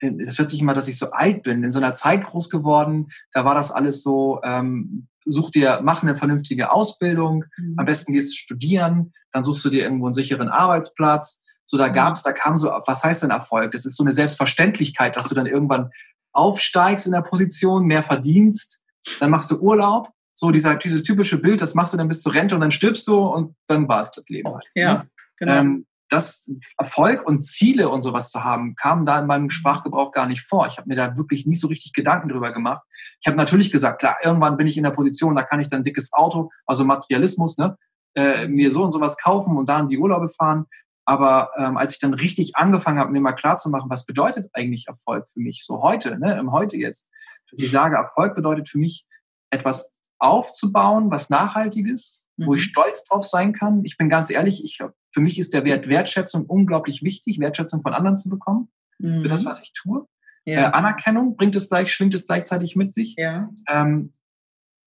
[0.00, 3.10] das hört sich immer, dass ich so alt bin, in so einer Zeit groß geworden,
[3.32, 7.74] da war das alles so, ähm, such dir, mach eine vernünftige Ausbildung, mhm.
[7.76, 11.44] am besten gehst du studieren, dann suchst du dir irgendwo einen sicheren Arbeitsplatz.
[11.68, 11.92] So, da mhm.
[11.92, 13.72] gab's, da kam so, was heißt denn Erfolg?
[13.72, 15.90] Das ist so eine Selbstverständlichkeit, dass du dann irgendwann
[16.32, 18.86] aufsteigst in der Position, mehr verdienst,
[19.20, 20.10] dann machst du Urlaub.
[20.34, 23.06] So dieser, dieses typische Bild, das machst du dann bis zur Rente und dann stirbst
[23.06, 24.50] du und dann war es das Leben.
[24.74, 25.10] Ja, ne?
[25.36, 25.54] genau.
[25.54, 29.50] Ähm, das Erfolg und Ziele und sowas zu haben, kam da in meinem.
[29.50, 30.66] Sprachgebrauch gar nicht vor.
[30.68, 32.82] Ich habe mir da wirklich nicht so richtig Gedanken drüber gemacht.
[33.20, 35.80] Ich habe natürlich gesagt, klar, irgendwann bin ich in der Position, da kann ich dann
[35.80, 37.76] ein dickes Auto, also Materialismus, ne,
[38.14, 40.64] äh, mir so und sowas kaufen und da in die Urlaube fahren.
[41.08, 44.50] Aber ähm, als ich dann richtig angefangen habe, mir mal klar zu machen, was bedeutet
[44.52, 47.10] eigentlich Erfolg für mich, so heute, ne, im Heute jetzt,
[47.50, 49.06] dass ich sage, Erfolg bedeutet für mich
[49.48, 52.46] etwas aufzubauen, was Nachhaltiges, mhm.
[52.46, 52.70] wo ich mhm.
[52.72, 53.82] stolz drauf sein kann.
[53.86, 54.80] Ich bin ganz ehrlich, ich,
[55.10, 59.22] für mich ist der Wert Wertschätzung unglaublich wichtig, Wertschätzung von anderen zu bekommen mhm.
[59.22, 59.48] für das, mhm.
[59.48, 60.06] was ich tue.
[60.44, 60.68] Ja.
[60.68, 63.14] Äh, Anerkennung bringt es gleich, schwingt es gleichzeitig mit sich.
[63.16, 63.48] Ja.
[63.66, 64.12] Ähm,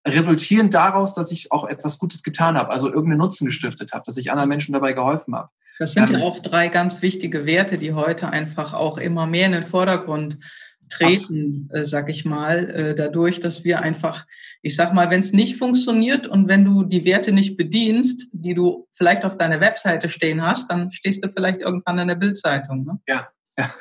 [0.06, 4.16] resultierend daraus, dass ich auch etwas Gutes getan habe, also irgendeinen Nutzen gestiftet habe, dass
[4.18, 5.50] ich anderen Menschen dabei geholfen habe.
[5.78, 9.46] Das sind ähm, ja auch drei ganz wichtige Werte, die heute einfach auch immer mehr
[9.46, 10.38] in den Vordergrund
[10.92, 14.26] treten, äh, sag ich mal, äh, dadurch, dass wir einfach,
[14.60, 18.54] ich sag mal, wenn es nicht funktioniert und wenn du die Werte nicht bedienst, die
[18.54, 22.84] du vielleicht auf deiner Webseite stehen hast, dann stehst du vielleicht irgendwann in der Bildzeitung.
[22.84, 23.00] Ne?
[23.06, 23.74] Ja, ja.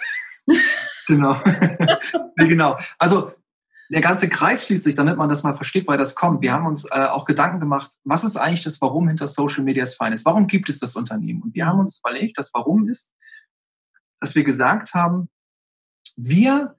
[1.08, 1.36] genau.
[2.38, 2.78] nee, genau.
[2.98, 3.34] Also
[3.92, 6.42] der ganze Kreis schließt sich, damit man das mal versteht, weil das kommt.
[6.42, 9.84] Wir haben uns äh, auch Gedanken gemacht, was ist eigentlich das Warum hinter Social Media
[9.84, 10.26] ist Finest?
[10.26, 11.42] Warum gibt es das Unternehmen?
[11.42, 13.14] Und wir haben uns überlegt, das Warum ist,
[14.22, 15.30] dass wir gesagt haben,
[16.16, 16.78] wir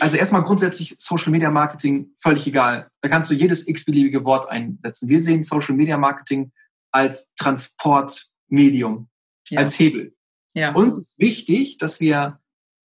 [0.00, 2.88] also erstmal grundsätzlich Social Media Marketing völlig egal.
[3.02, 5.08] Da kannst du jedes x-beliebige Wort einsetzen.
[5.08, 6.52] Wir sehen Social Media Marketing
[6.92, 9.08] als Transportmedium,
[9.48, 9.60] ja.
[9.60, 10.14] als Hebel.
[10.54, 10.72] Ja.
[10.72, 12.40] Uns ist wichtig, dass wir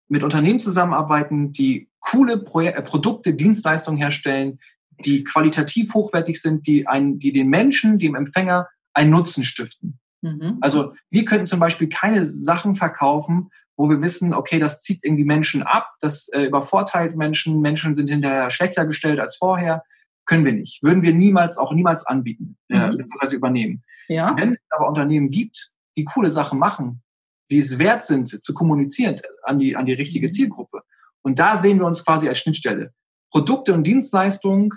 [0.10, 4.60] mit Unternehmen zusammenarbeiten, die coole Pro äh, Produkte, Dienstleistungen herstellen,
[5.04, 10.00] die qualitativ hochwertig sind, die, einen, die den Menschen, dem Empfänger einen Nutzen stiften.
[10.22, 10.58] Mhm.
[10.62, 15.26] Also wir könnten zum Beispiel keine Sachen verkaufen, wo wir wissen, okay, das zieht irgendwie
[15.26, 19.84] Menschen ab, das äh, übervorteilt Menschen, Menschen sind hinterher schlechter gestellt als vorher,
[20.26, 20.84] können wir nicht.
[20.84, 22.98] Würden wir niemals, auch niemals anbieten, äh, mhm.
[22.98, 23.84] beziehungsweise übernehmen.
[24.08, 24.36] Ja.
[24.38, 27.02] Wenn es aber Unternehmen gibt, die coole Sachen machen,
[27.50, 30.32] die es wert sind, zu kommunizieren an die, an die richtige mhm.
[30.32, 30.84] Zielgruppe.
[31.24, 32.94] Und da sehen wir uns quasi als Schnittstelle.
[33.32, 34.70] Produkte und Dienstleistungen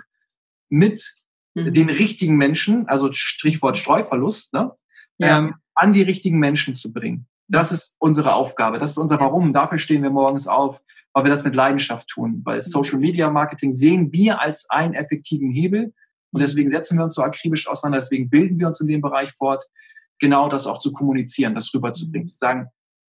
[0.69, 1.03] mit
[1.53, 1.73] mhm.
[1.73, 4.71] den richtigen Menschen, also Strichwort Streuverlust, ne,
[5.19, 5.37] ja.
[5.37, 7.27] ähm, an die richtigen Menschen zu bringen.
[7.49, 8.77] Das ist unsere Aufgabe.
[8.77, 9.53] Das ist unser Warum.
[9.53, 10.81] Dafür stehen wir morgens auf,
[11.13, 12.41] weil wir das mit Leidenschaft tun.
[12.43, 15.93] Weil Social Media Marketing sehen wir als einen effektiven Hebel.
[16.31, 17.99] Und deswegen setzen wir uns so akribisch auseinander.
[17.99, 19.63] Deswegen bilden wir uns in dem Bereich fort,
[20.19, 22.27] genau das auch zu kommunizieren, das rüberzubringen.
[22.27, 22.67] Zu sagen,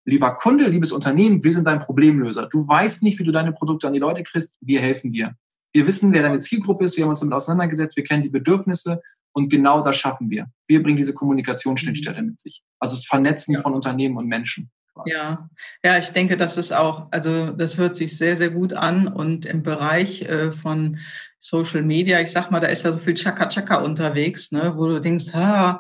[0.09, 2.47] lieber Kunde, liebes Unternehmen, wir sind dein Problemlöser.
[2.47, 4.57] Du weißt nicht, wie du deine Produkte an die Leute kriegst.
[4.61, 5.35] Wir helfen dir.
[5.73, 6.97] Wir wissen, wer deine Zielgruppe ist.
[6.97, 7.97] Wir haben uns damit auseinandergesetzt.
[7.97, 9.03] Wir kennen die Bedürfnisse
[9.33, 10.47] und genau das schaffen wir.
[10.67, 12.63] Wir bringen diese Kommunikationsschnittstelle mit sich.
[12.79, 13.61] Also das Vernetzen ja.
[13.61, 14.71] von Unternehmen und Menschen.
[15.05, 15.49] Ja,
[15.85, 19.47] ja, ich denke, das ist auch, also das hört sich sehr, sehr gut an und
[19.47, 20.99] im Bereich äh, von
[21.39, 25.01] Social Media, ich sag mal, da ist ja so viel Chaka-Chaka unterwegs, ne, wo du
[25.01, 25.79] denkst, ha,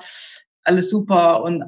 [0.62, 1.64] alles super und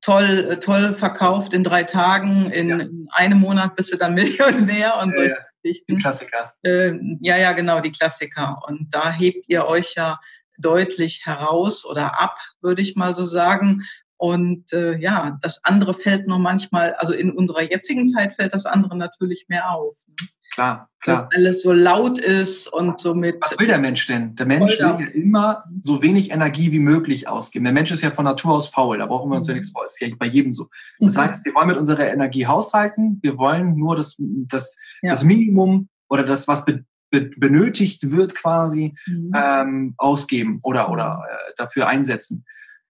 [0.00, 2.78] toll, toll verkauft in drei Tagen, in, ja.
[2.78, 5.22] in einem Monat bist du dann Millionär und so.
[5.22, 5.36] Ja, ja.
[5.62, 6.54] Die Klassiker.
[6.62, 8.62] Äh, ja, ja, genau, die Klassiker.
[8.66, 10.18] Und da hebt ihr euch ja
[10.56, 13.82] deutlich heraus oder ab, würde ich mal so sagen.
[14.20, 18.66] Und äh, ja, das andere fällt nur manchmal, also in unserer jetzigen Zeit fällt das
[18.66, 19.96] andere natürlich mehr auf.
[20.06, 20.14] Ne?
[20.52, 21.16] Klar, klar.
[21.16, 23.38] Dass alles so laut ist und somit.
[23.40, 24.36] Was will der Mensch denn?
[24.36, 27.64] Der Mensch will ja immer so wenig Energie wie möglich ausgeben.
[27.64, 29.52] Der Mensch ist ja von Natur aus faul, da brauchen wir uns mhm.
[29.52, 29.84] ja nichts vor.
[29.84, 30.68] Das ist ja bei jedem so.
[30.98, 31.20] Das mhm.
[31.22, 35.12] heißt, wir wollen mit unserer Energie haushalten, wir wollen nur das, das, ja.
[35.12, 39.32] das Minimum oder das, was be, be, benötigt wird, quasi mhm.
[39.34, 42.44] ähm, ausgeben oder, oder äh, dafür einsetzen.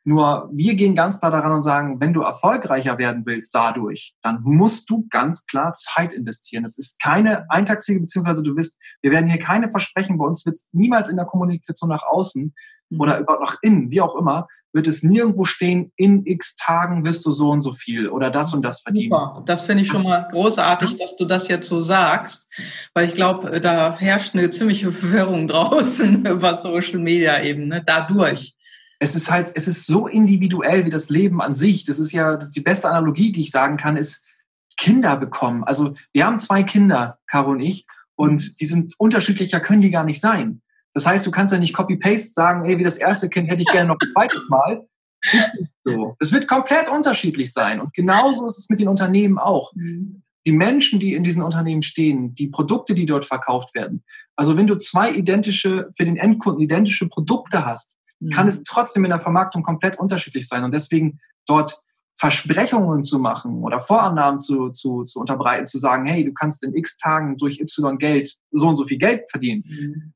[0.05, 4.41] Nur wir gehen ganz klar daran und sagen, wenn du erfolgreicher werden willst dadurch, dann
[4.43, 6.65] musst du ganz klar Zeit investieren.
[6.65, 10.57] Es ist keine Eintagsfliege, beziehungsweise du wirst, wir werden hier keine Versprechen, bei uns wird
[10.57, 12.55] es niemals in der Kommunikation nach außen
[12.89, 13.01] mhm.
[13.01, 17.27] oder überhaupt nach innen, wie auch immer, wird es nirgendwo stehen, in x Tagen wirst
[17.27, 19.11] du so und so viel oder das und das verdienen.
[19.11, 19.43] Super.
[19.45, 22.49] Das finde ich schon mal großartig, dass du das jetzt so sagst,
[22.95, 27.83] weil ich glaube, da herrscht eine ziemliche Verwirrung draußen über Social Media eben, ne?
[27.85, 28.57] dadurch
[29.03, 31.85] es ist halt, es ist so individuell wie das Leben an sich.
[31.85, 34.25] Das ist ja das die beste Analogie, die ich sagen kann, ist
[34.77, 35.65] Kinder bekommen.
[35.65, 40.05] Also wir haben zwei Kinder, Caro und ich, und die sind unterschiedlicher, können die gar
[40.05, 40.61] nicht sein.
[40.93, 43.69] Das heißt, du kannst ja nicht Copy-Paste sagen, ey, wie das erste Kind hätte ich
[43.69, 44.87] gerne noch ein zweites Mal.
[45.33, 46.17] Ist nicht so.
[46.19, 47.81] Es wird komplett unterschiedlich sein.
[47.81, 49.73] Und genauso ist es mit den Unternehmen auch.
[49.75, 50.23] Mhm.
[50.47, 54.03] Die Menschen, die in diesen Unternehmen stehen, die Produkte, die dort verkauft werden.
[54.37, 58.65] Also wenn du zwei identische, für den Endkunden identische Produkte hast, kann es mhm.
[58.67, 60.65] trotzdem in der Vermarktung komplett unterschiedlich sein.
[60.65, 61.83] Und deswegen dort
[62.21, 66.77] Versprechungen zu machen oder Vorannahmen zu, zu, zu unterbreiten, zu sagen, hey, du kannst in
[66.77, 69.65] x Tagen durch Y Geld so und so viel Geld verdienen.
[69.67, 70.13] Mhm.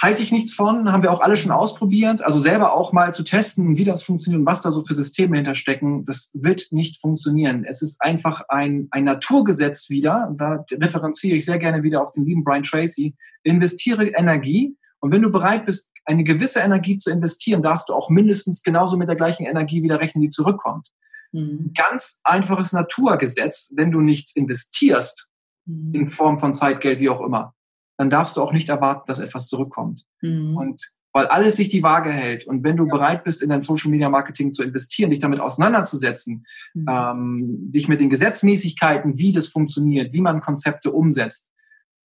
[0.00, 2.24] Halte ich nichts von, haben wir auch alle schon ausprobiert.
[2.24, 5.36] Also selber auch mal zu testen, wie das funktioniert und was da so für Systeme
[5.36, 7.64] hinterstecken, das wird nicht funktionieren.
[7.64, 12.24] Es ist einfach ein, ein Naturgesetz wieder, da referenziere ich sehr gerne wieder auf den
[12.24, 17.60] lieben Brian Tracy, investiere Energie und wenn du bereit bist, eine gewisse Energie zu investieren,
[17.60, 20.90] darfst du auch mindestens genauso mit der gleichen Energie wieder rechnen, die zurückkommt.
[21.32, 21.72] Mhm.
[21.74, 25.28] Ganz einfaches Naturgesetz, wenn du nichts investierst,
[25.66, 25.92] mhm.
[25.92, 27.52] in Form von Zeit, Geld, wie auch immer,
[27.98, 30.04] dann darfst du auch nicht erwarten, dass etwas zurückkommt.
[30.20, 30.56] Mhm.
[30.56, 30.80] Und
[31.12, 32.92] weil alles sich die Waage hält und wenn du ja.
[32.92, 36.86] bereit bist, in dein Social Media Marketing zu investieren, dich damit auseinanderzusetzen, mhm.
[36.88, 41.51] ähm, dich mit den Gesetzmäßigkeiten, wie das funktioniert, wie man Konzepte umsetzt,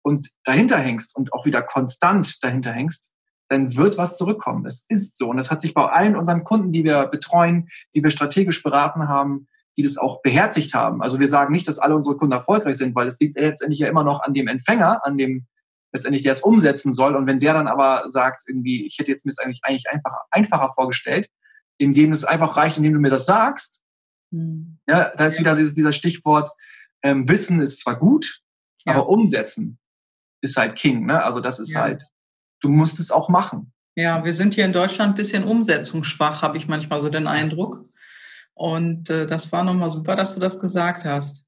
[0.06, 3.16] und dahinter hängst und auch wieder konstant dahinter hängst,
[3.48, 4.64] dann wird was zurückkommen.
[4.64, 5.30] Es ist so.
[5.30, 9.08] Und das hat sich bei allen unseren Kunden, die wir betreuen, die wir strategisch beraten
[9.08, 11.02] haben, die das auch beherzigt haben.
[11.02, 13.88] Also wir sagen nicht, dass alle unsere Kunden erfolgreich sind, weil es liegt letztendlich ja
[13.88, 15.48] immer noch an dem Empfänger, an dem
[15.92, 17.16] letztendlich der es umsetzen soll.
[17.16, 20.20] Und wenn der dann aber sagt, irgendwie, ich hätte jetzt mir es eigentlich, eigentlich einfacher,
[20.30, 21.28] einfacher vorgestellt,
[21.78, 23.82] indem es einfach reicht, indem du mir das sagst,
[24.30, 24.78] mhm.
[24.86, 26.50] ja, da ist wieder dieses, dieser Stichwort,
[27.02, 28.42] ähm, Wissen ist zwar gut,
[28.84, 28.92] ja.
[28.92, 29.80] aber umsetzen
[30.40, 31.06] ist halt King.
[31.06, 31.22] Ne?
[31.22, 31.82] Also das ist ja.
[31.82, 32.04] halt,
[32.60, 33.72] du musst es auch machen.
[33.94, 37.82] Ja, wir sind hier in Deutschland ein bisschen umsetzungsschwach, habe ich manchmal so den Eindruck.
[38.54, 41.44] Und äh, das war nochmal super, dass du das gesagt hast.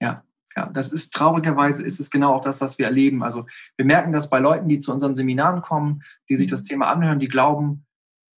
[0.00, 0.22] Ja,
[0.56, 3.22] ja, das ist traurigerweise ist es genau auch das, was wir erleben.
[3.22, 6.68] Also wir merken das bei Leuten, die zu unseren Seminaren kommen, die sich das mhm.
[6.68, 7.86] Thema anhören, die glauben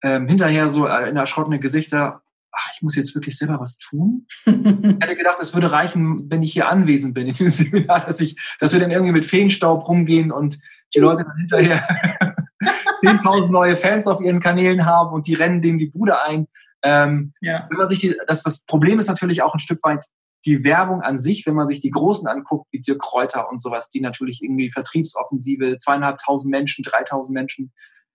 [0.03, 2.23] ähm, hinterher so äh, in erschrockene Gesichter,
[2.59, 4.27] ach, ich muss jetzt wirklich selber was tun.
[4.45, 4.55] ich
[5.01, 8.37] hätte gedacht, es würde reichen, wenn ich hier anwesend bin in dem Seminar, dass ich,
[8.61, 10.59] dass wir dann irgendwie mit Feenstaub rumgehen und
[10.95, 11.87] die Leute dann hinterher
[13.05, 16.47] 10.000 neue Fans auf ihren Kanälen haben und die rennen denen die Bude ein.
[16.83, 17.67] Ähm, ja.
[17.71, 20.07] Wenn man sich die, das, das Problem ist natürlich auch ein Stück weit
[20.45, 23.89] die Werbung an sich, wenn man sich die Großen anguckt, wie Dirk Kräuter und sowas,
[23.89, 27.73] die natürlich irgendwie Vertriebsoffensive, zweieinhalbtausend Menschen, dreitausend Menschen,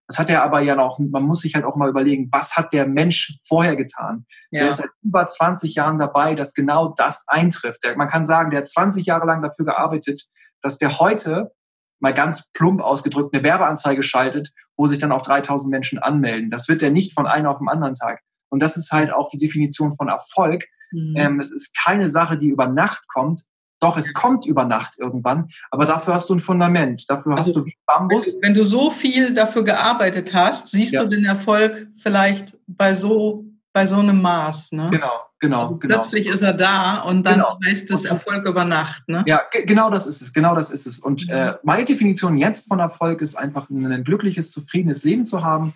[0.07, 2.73] das hat er aber ja noch, man muss sich halt auch mal überlegen, was hat
[2.73, 4.25] der Mensch vorher getan?
[4.51, 4.61] Ja.
[4.61, 7.83] Der ist seit über 20 Jahren dabei, dass genau das eintrifft.
[7.83, 10.23] Der, man kann sagen, der hat 20 Jahre lang dafür gearbeitet,
[10.61, 11.51] dass der heute
[11.99, 16.51] mal ganz plump ausgedrückt eine Werbeanzeige schaltet, wo sich dann auch 3000 Menschen anmelden.
[16.51, 18.19] Das wird er nicht von einem auf den anderen Tag.
[18.49, 20.65] Und das ist halt auch die Definition von Erfolg.
[20.91, 21.15] Mhm.
[21.15, 23.43] Ähm, es ist keine Sache, die über Nacht kommt,
[23.83, 27.09] doch, es kommt über Nacht irgendwann, aber dafür hast du ein Fundament.
[27.09, 28.39] Dafür also, hast du wie Bambus.
[28.41, 31.03] Wenn, du so viel dafür gearbeitet hast, siehst ja.
[31.03, 34.71] du den Erfolg vielleicht bei so, bei so einem Maß.
[34.71, 34.89] Ne?
[34.91, 35.95] Genau, genau, also genau.
[35.95, 37.57] Plötzlich ist er da und dann genau.
[37.65, 39.07] heißt es Erfolg über Nacht.
[39.09, 39.23] Ne?
[39.27, 40.99] Ja, genau das ist es, genau das ist es.
[40.99, 41.33] Und mhm.
[41.33, 45.73] äh, meine Definition jetzt von Erfolg ist einfach ein glückliches, zufriedenes Leben zu haben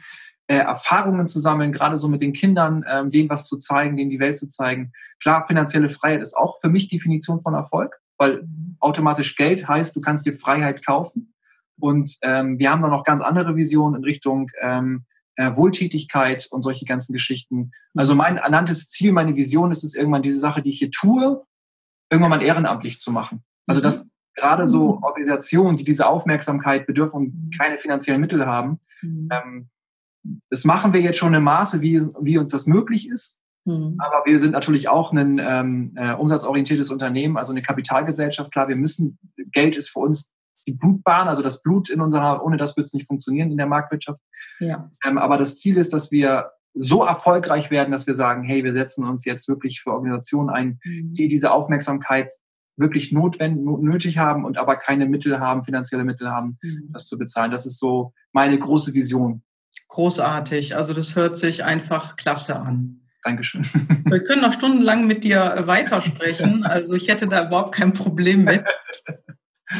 [0.47, 4.09] äh, Erfahrungen zu sammeln, gerade so mit den Kindern, ähm, denen was zu zeigen, denen
[4.09, 4.93] die Welt zu zeigen.
[5.21, 8.47] Klar, finanzielle Freiheit ist auch für mich Definition von Erfolg, weil
[8.79, 11.33] automatisch Geld heißt, du kannst dir Freiheit kaufen.
[11.79, 16.63] Und ähm, wir haben dann noch ganz andere Visionen in Richtung ähm, äh, Wohltätigkeit und
[16.63, 17.71] solche ganzen Geschichten.
[17.95, 21.43] Also mein ernanntes Ziel, meine Vision ist es irgendwann, diese Sache, die ich hier tue,
[22.09, 23.43] irgendwann mal ehrenamtlich zu machen.
[23.67, 25.03] Also dass gerade so mhm.
[25.03, 29.29] Organisationen, die diese Aufmerksamkeit bedürfen und keine finanziellen Mittel haben, mhm.
[29.31, 29.69] ähm,
[30.49, 33.41] das machen wir jetzt schon im Maße, wie, wie uns das möglich ist.
[33.65, 33.95] Mhm.
[33.99, 38.51] Aber wir sind natürlich auch ein ähm, äh, umsatzorientiertes Unternehmen, also eine Kapitalgesellschaft.
[38.51, 39.19] Klar, wir müssen,
[39.51, 40.33] Geld ist für uns
[40.65, 43.67] die Blutbahn, also das Blut in unserer, ohne das wird es nicht funktionieren in der
[43.67, 44.19] Marktwirtschaft.
[44.59, 44.91] Ja.
[45.05, 48.73] Ähm, aber das Ziel ist, dass wir so erfolgreich werden, dass wir sagen, hey, wir
[48.73, 51.13] setzen uns jetzt wirklich für Organisationen ein, mhm.
[51.13, 52.31] die diese Aufmerksamkeit
[52.77, 56.89] wirklich notwendig, nötig haben und aber keine Mittel haben, finanzielle Mittel haben, mhm.
[56.91, 57.51] das zu bezahlen.
[57.51, 59.41] Das ist so meine große Vision.
[59.87, 60.75] Großartig.
[60.75, 63.01] Also das hört sich einfach klasse an.
[63.23, 63.63] Dankeschön.
[64.05, 66.65] Wir können noch stundenlang mit dir äh, weitersprechen.
[66.65, 68.63] Also ich hätte da überhaupt kein Problem mit.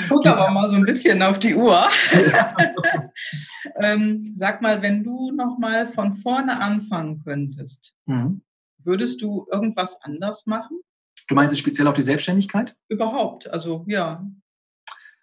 [0.10, 1.88] Guck aber mal so ein bisschen auf die Uhr.
[3.82, 8.42] ähm, sag mal, wenn du noch mal von vorne anfangen könntest, mhm.
[8.84, 10.82] würdest du irgendwas anders machen?
[11.30, 12.76] Du meinst es speziell auf die Selbstständigkeit?
[12.90, 14.26] Überhaupt, also ja.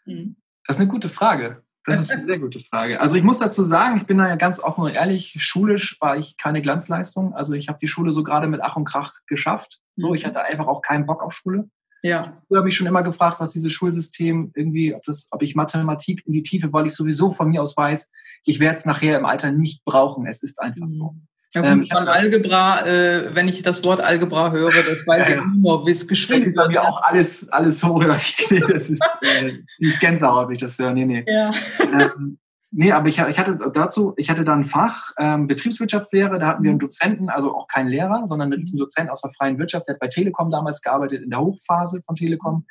[0.07, 0.37] Mhm.
[0.67, 1.63] Das ist eine gute Frage.
[1.85, 3.01] Das ist eine sehr gute Frage.
[3.01, 6.17] Also ich muss dazu sagen, ich bin da ja ganz offen und ehrlich, schulisch war
[6.17, 7.35] ich keine Glanzleistung.
[7.35, 9.81] Also ich habe die Schule so gerade mit Ach und Krach geschafft.
[9.97, 10.15] So, mhm.
[10.15, 11.69] ich hatte einfach auch keinen Bock auf Schule.
[12.03, 12.43] Ja.
[12.49, 16.27] Früher habe ich schon immer gefragt, was dieses Schulsystem irgendwie, ob das, ob ich Mathematik
[16.27, 18.11] in die Tiefe, weil ich sowieso von mir aus weiß,
[18.45, 20.27] ich werde es nachher im Alter nicht brauchen.
[20.27, 21.15] Es ist einfach so.
[21.55, 25.41] Ja gut, ähm, von Algebra, äh, wenn ich das Wort Algebra höre, das weiß ich
[25.57, 26.57] nur, wie es geschrieben wird.
[26.57, 28.03] bei mir auch alles, alles hoch.
[28.69, 30.93] das ist äh, nicht Gänsehaut, wenn ich das höre.
[30.93, 31.25] Nee, nee.
[31.27, 31.51] Ja.
[31.81, 32.39] Ähm,
[32.77, 36.65] Nee, aber ich, ich hatte dazu, ich hatte dann ein Fach ähm, Betriebswirtschaftslehre, da hatten
[36.65, 36.81] wir einen mhm.
[36.81, 38.77] Dozenten, also auch keinen Lehrer, sondern einen mhm.
[38.77, 42.17] Dozent aus der freien Wirtschaft, der hat bei Telekom damals gearbeitet, in der Hochphase von
[42.17, 42.67] Telekom.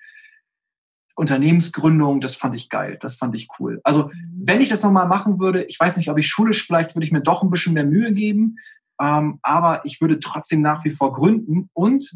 [1.15, 3.81] Unternehmensgründung, das fand ich geil, das fand ich cool.
[3.83, 4.41] Also mhm.
[4.45, 7.11] wenn ich das nochmal machen würde, ich weiß nicht, ob ich schulisch, vielleicht würde ich
[7.11, 8.57] mir doch ein bisschen mehr Mühe geben,
[9.01, 12.09] ähm, aber ich würde trotzdem nach wie vor gründen und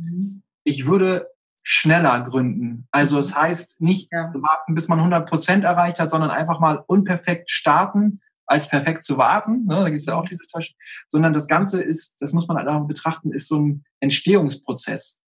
[0.64, 1.28] ich würde
[1.64, 2.88] schneller gründen.
[2.92, 6.84] Also es das heißt nicht warten, bis man 100 Prozent erreicht hat, sondern einfach mal
[6.88, 9.66] unperfekt starten, als perfekt zu warten.
[9.66, 9.76] Ne?
[9.76, 10.74] Da gibt es ja auch diese Tasche.
[11.10, 15.22] Sondern das Ganze ist, das muss man halt auch betrachten, ist so ein Entstehungsprozess.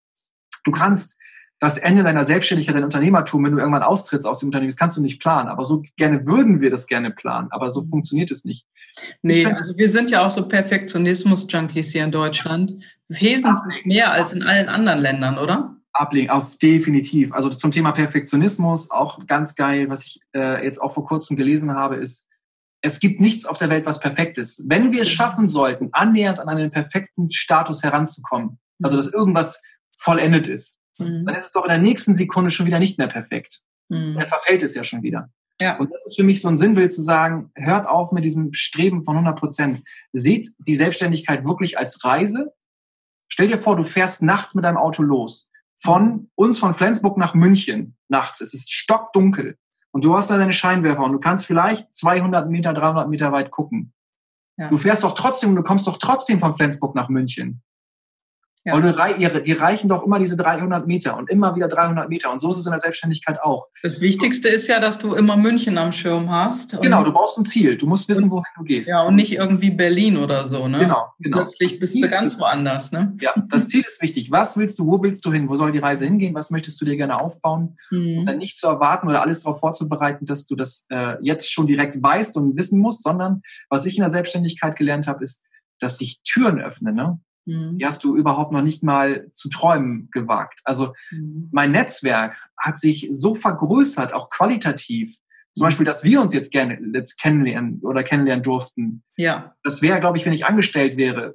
[0.64, 1.19] Du kannst
[1.60, 4.96] das Ende deiner Selbstständigkeit, dein Unternehmertum, wenn du irgendwann austrittst aus dem Unternehmen, das kannst
[4.96, 5.48] du nicht planen.
[5.48, 7.48] Aber so gerne würden wir das gerne planen.
[7.50, 8.66] Aber so funktioniert es nicht.
[9.22, 12.74] Nee, also wir sind ja auch so Perfektionismus-Junkies hier in Deutschland.
[13.08, 15.76] Wesentlich mehr als in allen anderen Ländern, oder?
[15.92, 17.32] ablegen, auf definitiv.
[17.32, 21.74] Also zum Thema Perfektionismus, auch ganz geil, was ich äh, jetzt auch vor kurzem gelesen
[21.74, 22.28] habe, ist,
[22.82, 24.62] es gibt nichts auf der Welt, was perfekt ist.
[24.66, 29.60] Wenn wir es schaffen sollten, annähernd an einen perfekten Status heranzukommen, also dass irgendwas
[29.94, 31.26] vollendet ist, mhm.
[31.26, 33.60] dann ist es doch in der nächsten Sekunde schon wieder nicht mehr perfekt.
[33.88, 34.16] Mhm.
[34.18, 35.30] Dann verfällt es ja schon wieder.
[35.60, 35.76] Ja.
[35.78, 39.04] Und das ist für mich so ein Sinnbild zu sagen, hört auf mit diesem Streben
[39.04, 39.82] von 100 Prozent.
[40.12, 42.52] Seht die Selbstständigkeit wirklich als Reise.
[43.28, 47.34] Stell dir vor, du fährst nachts mit deinem Auto los von uns von Flensburg nach
[47.34, 48.40] München nachts.
[48.40, 49.56] Es ist stockdunkel
[49.92, 53.50] und du hast da deine Scheinwerfer und du kannst vielleicht 200 Meter, 300 Meter weit
[53.50, 53.92] gucken.
[54.58, 54.68] Ja.
[54.68, 57.62] Du fährst doch trotzdem, du kommst doch trotzdem von Flensburg nach München.
[58.64, 58.74] Ja.
[58.74, 62.30] Und die reichen doch immer diese 300 Meter und immer wieder 300 Meter.
[62.30, 63.68] Und so ist es in der Selbstständigkeit auch.
[63.82, 66.78] Das Wichtigste ist ja, dass du immer München am Schirm hast.
[66.80, 67.78] Genau, du brauchst ein Ziel.
[67.78, 68.90] Du musst wissen, wohin du gehst.
[68.90, 70.68] Ja, und nicht irgendwie Berlin oder so.
[70.68, 70.80] Ne?
[70.80, 71.38] Genau, genau.
[71.38, 72.92] Plötzlich bist du ganz woanders.
[72.92, 73.16] Ne?
[73.20, 74.30] Ja, das Ziel ist wichtig.
[74.30, 75.48] Was willst du, wo willst du hin?
[75.48, 76.34] Wo soll die Reise hingehen?
[76.34, 77.78] Was möchtest du dir gerne aufbauen?
[77.90, 78.18] Mhm.
[78.18, 81.66] Und dann nicht zu erwarten oder alles darauf vorzubereiten, dass du das äh, jetzt schon
[81.66, 83.40] direkt weißt und wissen musst, sondern
[83.70, 85.46] was ich in der Selbstständigkeit gelernt habe, ist,
[85.78, 86.94] dass sich Türen öffnen.
[86.94, 87.20] Ne?
[87.50, 87.78] Mhm.
[87.78, 90.60] Die hast du überhaupt noch nicht mal zu träumen gewagt.
[90.64, 91.48] Also mhm.
[91.52, 95.16] mein Netzwerk hat sich so vergrößert, auch qualitativ.
[95.52, 99.02] Zum Beispiel, dass wir uns jetzt gerne jetzt kennenlernen oder kennenlernen durften.
[99.16, 99.56] Ja.
[99.64, 101.34] Das wäre, glaube ich, wenn ich angestellt wäre,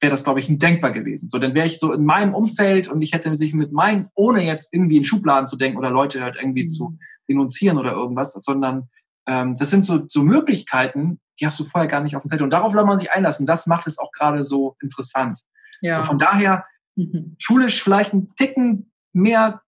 [0.00, 1.28] wäre das, glaube ich, nicht denkbar gewesen.
[1.28, 4.42] So, dann wäre ich so in meinem Umfeld und ich hätte sich mit meinen, ohne
[4.42, 6.68] jetzt irgendwie in Schubladen zu denken oder Leute halt irgendwie mhm.
[6.68, 8.88] zu denunzieren oder irgendwas, sondern
[9.26, 12.44] ähm, das sind so, so Möglichkeiten, die hast du vorher gar nicht auf dem Zettel.
[12.44, 13.46] Und darauf soll man sich einlassen.
[13.46, 15.40] Das macht es auch gerade so interessant.
[15.80, 16.00] Ja.
[16.00, 16.64] So von daher,
[16.94, 17.36] mhm.
[17.38, 19.62] schulisch vielleicht ein Ticken mehr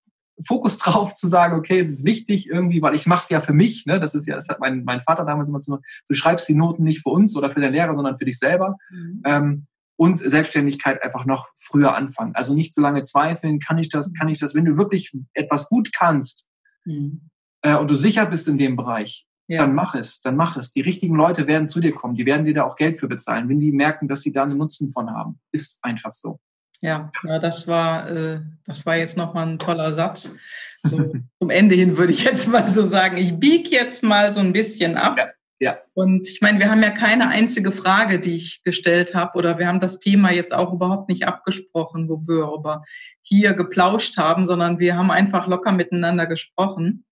[0.47, 3.53] Fokus drauf zu sagen, okay, es ist wichtig irgendwie, weil ich mache es ja für
[3.53, 3.87] mich.
[3.87, 4.01] Ne?
[4.01, 6.85] Das ist ja, das hat mein, mein Vater damals immer gesagt, du schreibst die Noten
[6.85, 8.77] nicht für uns oder für den Lehrer, sondern für dich selber.
[8.91, 9.23] Mhm.
[9.25, 12.37] Ähm, und Selbstständigkeit einfach noch früher anfangen.
[12.37, 15.69] Also nicht so lange zweifeln, kann ich das, kann ich das, wenn du wirklich etwas
[15.69, 16.49] gut kannst
[16.85, 17.31] mhm.
[17.63, 19.59] äh, und du sicher bist in dem Bereich, ja.
[19.59, 20.73] dann mach es, dann mach es.
[20.73, 23.49] Die richtigen Leute werden zu dir kommen, die werden dir da auch Geld für bezahlen,
[23.49, 25.41] wenn die merken, dass sie da einen Nutzen von haben.
[25.51, 26.39] Ist einfach so.
[26.81, 30.37] Ja, ja das war, äh, das war jetzt nochmal ein toller Satz.
[30.83, 34.41] So, zum Ende hin würde ich jetzt mal so sagen, ich biege jetzt mal so
[34.41, 35.17] ein bisschen ab.
[35.19, 35.29] Ja.
[35.61, 35.79] Ja.
[35.95, 39.67] Und ich meine, wir haben ja keine einzige Frage, die ich gestellt habe, oder wir
[39.67, 42.85] haben das Thema jetzt auch überhaupt nicht abgesprochen, wo wir über
[43.23, 47.05] hier geplauscht haben, sondern wir haben einfach locker miteinander gesprochen.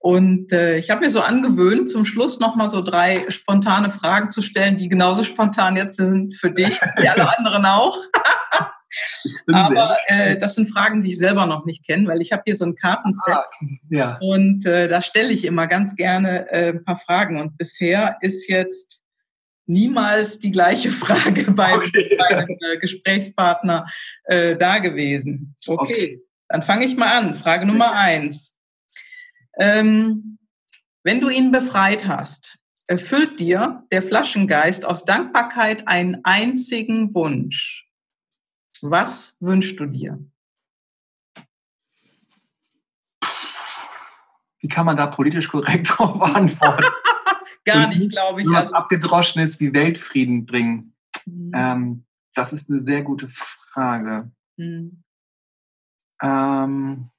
[0.00, 4.42] Und äh, ich habe mir so angewöhnt, zum Schluss nochmal so drei spontane Fragen zu
[4.42, 7.96] stellen, die genauso spontan jetzt sind für dich, wie alle anderen auch.
[9.52, 12.56] Aber äh, das sind Fragen, die ich selber noch nicht kenne, weil ich habe hier
[12.56, 13.44] so ein Kartenset ah,
[13.90, 14.18] ja.
[14.20, 17.40] und äh, da stelle ich immer ganz gerne äh, ein paar Fragen.
[17.40, 19.04] Und bisher ist jetzt
[19.66, 22.16] niemals die gleiche Frage bei okay.
[22.18, 23.86] meinem äh, Gesprächspartner
[24.24, 25.54] äh, da gewesen.
[25.66, 26.22] Okay, okay.
[26.48, 27.34] dann fange ich mal an.
[27.34, 28.57] Frage Nummer eins.
[29.58, 30.38] Ähm,
[31.02, 37.88] wenn du ihn befreit hast, erfüllt dir der Flaschengeist aus Dankbarkeit einen einzigen Wunsch.
[38.80, 40.24] Was wünschst du dir?
[44.60, 46.84] Wie kann man da politisch korrekt drauf antworten?
[47.64, 48.48] Gar nicht, glaube ich.
[48.48, 48.76] Was also.
[48.76, 50.94] Abgedroschenes wie Weltfrieden bringen.
[51.26, 51.52] Mhm.
[51.54, 52.04] Ähm,
[52.34, 54.30] das ist eine sehr gute Frage.
[54.56, 55.02] Mhm.
[56.22, 57.10] Ähm,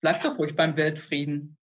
[0.00, 1.56] Bleib doch ruhig beim Weltfrieden.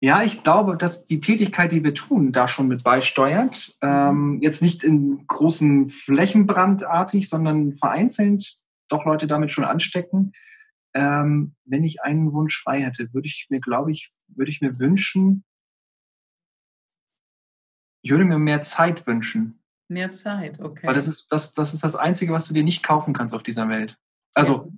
[0.00, 3.76] Ja, ich glaube, dass die Tätigkeit, die wir tun, da schon mit beisteuert.
[3.80, 8.54] Ähm, jetzt nicht in großen Flächenbrandartig, sondern vereinzelt
[8.88, 10.32] doch Leute damit schon anstecken.
[10.94, 14.78] Ähm, wenn ich einen Wunsch frei hätte, würde ich mir, glaube ich, würde ich mir
[14.78, 15.44] wünschen,
[18.04, 19.62] ich würde mir mehr Zeit wünschen.
[19.88, 20.86] Mehr Zeit, okay.
[20.86, 23.42] Weil das ist das, das ist das Einzige, was du dir nicht kaufen kannst auf
[23.42, 23.98] dieser Welt.
[24.34, 24.70] Also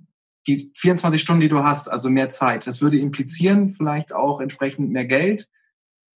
[0.47, 2.67] die 24 Stunden, die du hast, also mehr Zeit.
[2.67, 5.49] Das würde implizieren vielleicht auch entsprechend mehr Geld.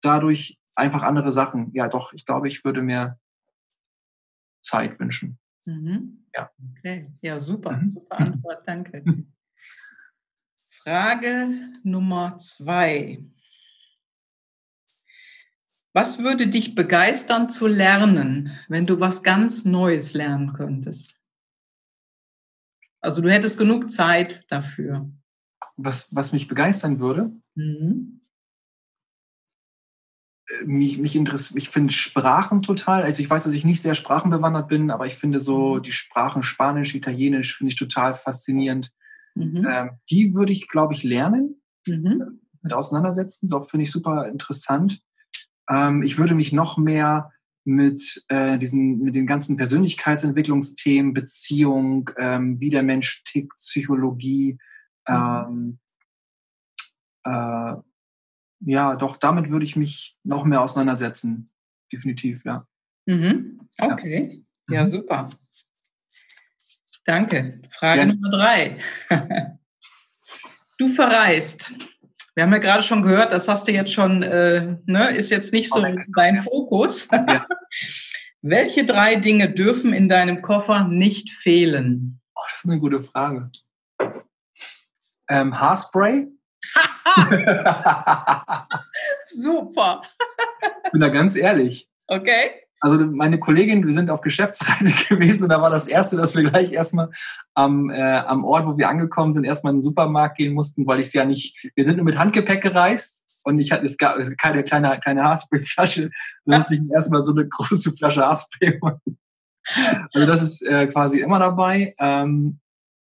[0.01, 1.71] Dadurch einfach andere Sachen.
[1.73, 3.19] Ja, doch, ich glaube, ich würde mir
[4.61, 5.37] Zeit wünschen.
[5.65, 6.25] Mhm.
[6.35, 6.49] Ja.
[6.77, 7.73] Okay, ja, super.
[7.73, 7.91] Mhm.
[7.91, 9.03] Super Antwort, danke.
[10.83, 13.23] Frage Nummer zwei.
[15.93, 21.20] Was würde dich begeistern zu lernen, wenn du was ganz Neues lernen könntest?
[23.01, 25.11] Also du hättest genug Zeit dafür.
[25.75, 27.31] Was, was mich begeistern würde?
[27.55, 28.21] Mhm.
[30.47, 33.95] Äh, mich, mich interessiert, ich finde Sprachen total, also ich weiß, dass ich nicht sehr
[33.95, 35.83] sprachenbewandert bin, aber ich finde so mhm.
[35.83, 38.91] die Sprachen Spanisch, Italienisch finde ich total faszinierend.
[39.35, 39.65] Mhm.
[39.67, 42.41] Ähm, die würde ich, glaube ich, lernen, mhm.
[42.61, 43.49] mit auseinandersetzen.
[43.49, 45.01] Doch finde ich super interessant.
[45.69, 47.31] Ähm, ich würde mich noch mehr
[47.63, 54.57] mit äh, diesen, mit den ganzen Persönlichkeitsentwicklungsthemen, Beziehung, ähm, wie der Mensch tickt, Psychologie,
[55.07, 55.15] mhm.
[55.15, 55.79] ähm,
[57.23, 57.75] äh,
[58.63, 61.49] ja, doch damit würde ich mich noch mehr auseinandersetzen.
[61.91, 62.67] Definitiv, ja.
[63.05, 63.59] Mhm.
[63.79, 64.43] Okay.
[64.67, 64.89] Ja, ja mhm.
[64.89, 65.29] super.
[67.05, 67.61] Danke.
[67.71, 68.05] Frage ja.
[68.05, 68.79] Nummer drei.
[70.77, 71.73] du verreist
[72.35, 75.53] wir haben ja gerade schon gehört, das hast du jetzt schon, äh, ne, ist jetzt
[75.53, 77.07] nicht so dein Fokus.
[77.11, 77.45] Ja.
[78.41, 82.19] Welche drei Dinge dürfen in deinem Koffer nicht fehlen?
[82.35, 83.51] Oh, das ist eine gute Frage.
[85.29, 86.27] Ähm, Haarspray.
[89.25, 90.01] Super.
[90.85, 91.87] ich bin da ganz ehrlich.
[92.07, 96.35] Okay also meine Kollegin, wir sind auf Geschäftsreise gewesen und da war das Erste, dass
[96.35, 97.11] wir gleich erstmal
[97.53, 100.99] am, äh, am Ort, wo wir angekommen sind, erstmal in den Supermarkt gehen mussten, weil
[100.99, 104.17] ich es ja nicht, wir sind nur mit Handgepäck gereist und ich hatte, es gab
[104.37, 106.09] keine kleine, kleine Haarspray-Flasche,
[106.45, 109.17] da musste ich erstmal so eine große Flasche Haarspray machen.
[110.13, 111.93] Also das ist äh, quasi immer dabei.
[111.99, 112.59] Ähm,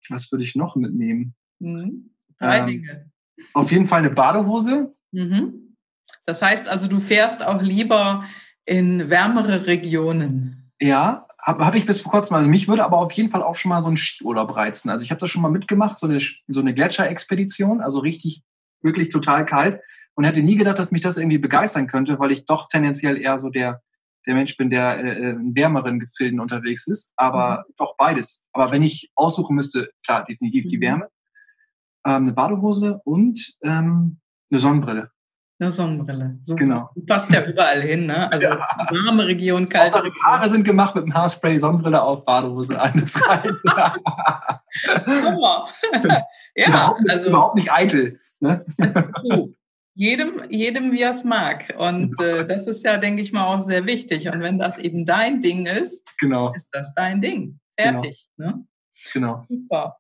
[0.10, 1.36] was würde ich noch mitnehmen?
[1.60, 2.10] Mhm.
[2.38, 3.12] Drei ähm, Dinge.
[3.54, 4.92] Auf jeden Fall eine Badehose.
[5.12, 5.76] Mhm.
[6.26, 8.26] Das heißt also, du fährst auch lieber
[8.66, 10.72] in wärmere Regionen?
[10.80, 12.36] Ja, habe hab ich bis vor kurzem.
[12.36, 14.90] Also mich würde aber auf jeden Fall auch schon mal so ein Skiurlaub reizen.
[14.90, 18.44] Also ich habe das schon mal mitgemacht, so eine, so eine Gletscherexpedition, also richtig,
[18.82, 19.82] wirklich total kalt.
[20.16, 23.38] Und hätte nie gedacht, dass mich das irgendwie begeistern könnte, weil ich doch tendenziell eher
[23.38, 23.82] so der,
[24.28, 27.14] der Mensch bin, der äh, in wärmeren Gefilden unterwegs ist.
[27.18, 27.74] Aber mhm.
[27.78, 28.48] doch beides.
[28.54, 30.82] Aber wenn ich aussuchen müsste, klar, definitiv die mhm.
[30.82, 31.10] Wärme.
[32.06, 34.20] Ähm, eine Badehose und ähm,
[34.52, 35.13] eine Sonnenbrille.
[35.64, 36.38] Eine Sonnenbrille.
[36.44, 36.60] Super.
[36.60, 36.90] Genau.
[37.08, 38.30] Passt ja überall hin, ne?
[38.30, 38.58] Also ja.
[38.58, 40.14] warme Region, kalte Region.
[40.14, 42.74] Die Haare sind gemacht mit dem Haarspray, Sonnenbrille auf, Badehose.
[42.74, 43.44] Das rein.
[46.56, 48.20] ja, überhaupt also überhaupt nicht eitel.
[48.42, 48.66] Ne?
[49.96, 51.74] jedem, jedem wie er es mag.
[51.78, 54.28] Und äh, das ist ja, denke ich mal, auch sehr wichtig.
[54.28, 56.54] Und wenn das eben dein Ding ist, genau.
[56.54, 57.58] ist das dein Ding.
[57.80, 58.28] Fertig.
[58.36, 58.52] Genau.
[58.52, 58.66] Ne?
[59.14, 59.46] genau.
[59.48, 59.98] Super.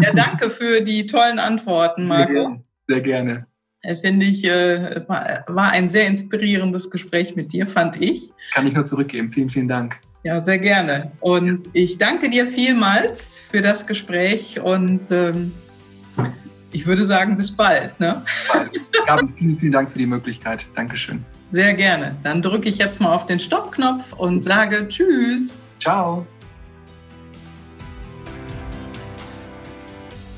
[0.00, 2.32] ja, danke für die tollen Antworten, Marco.
[2.32, 2.64] Sehr gerne.
[2.86, 3.48] Sehr gerne.
[3.82, 8.32] Äh, finde ich, äh, war ein sehr inspirierendes Gespräch mit dir, fand ich.
[8.52, 9.30] Kann ich nur zurückgeben.
[9.30, 9.98] Vielen, vielen Dank.
[10.24, 11.12] Ja, sehr gerne.
[11.20, 15.52] Und ich danke dir vielmals für das Gespräch und ähm,
[16.72, 17.98] ich würde sagen, bis bald.
[18.00, 18.22] Ne?
[19.06, 20.66] Gabi, vielen, vielen Dank für die Möglichkeit.
[20.74, 21.24] Dankeschön.
[21.50, 22.16] Sehr gerne.
[22.24, 25.60] Dann drücke ich jetzt mal auf den Stoppknopf und sage Tschüss.
[25.80, 26.26] Ciao.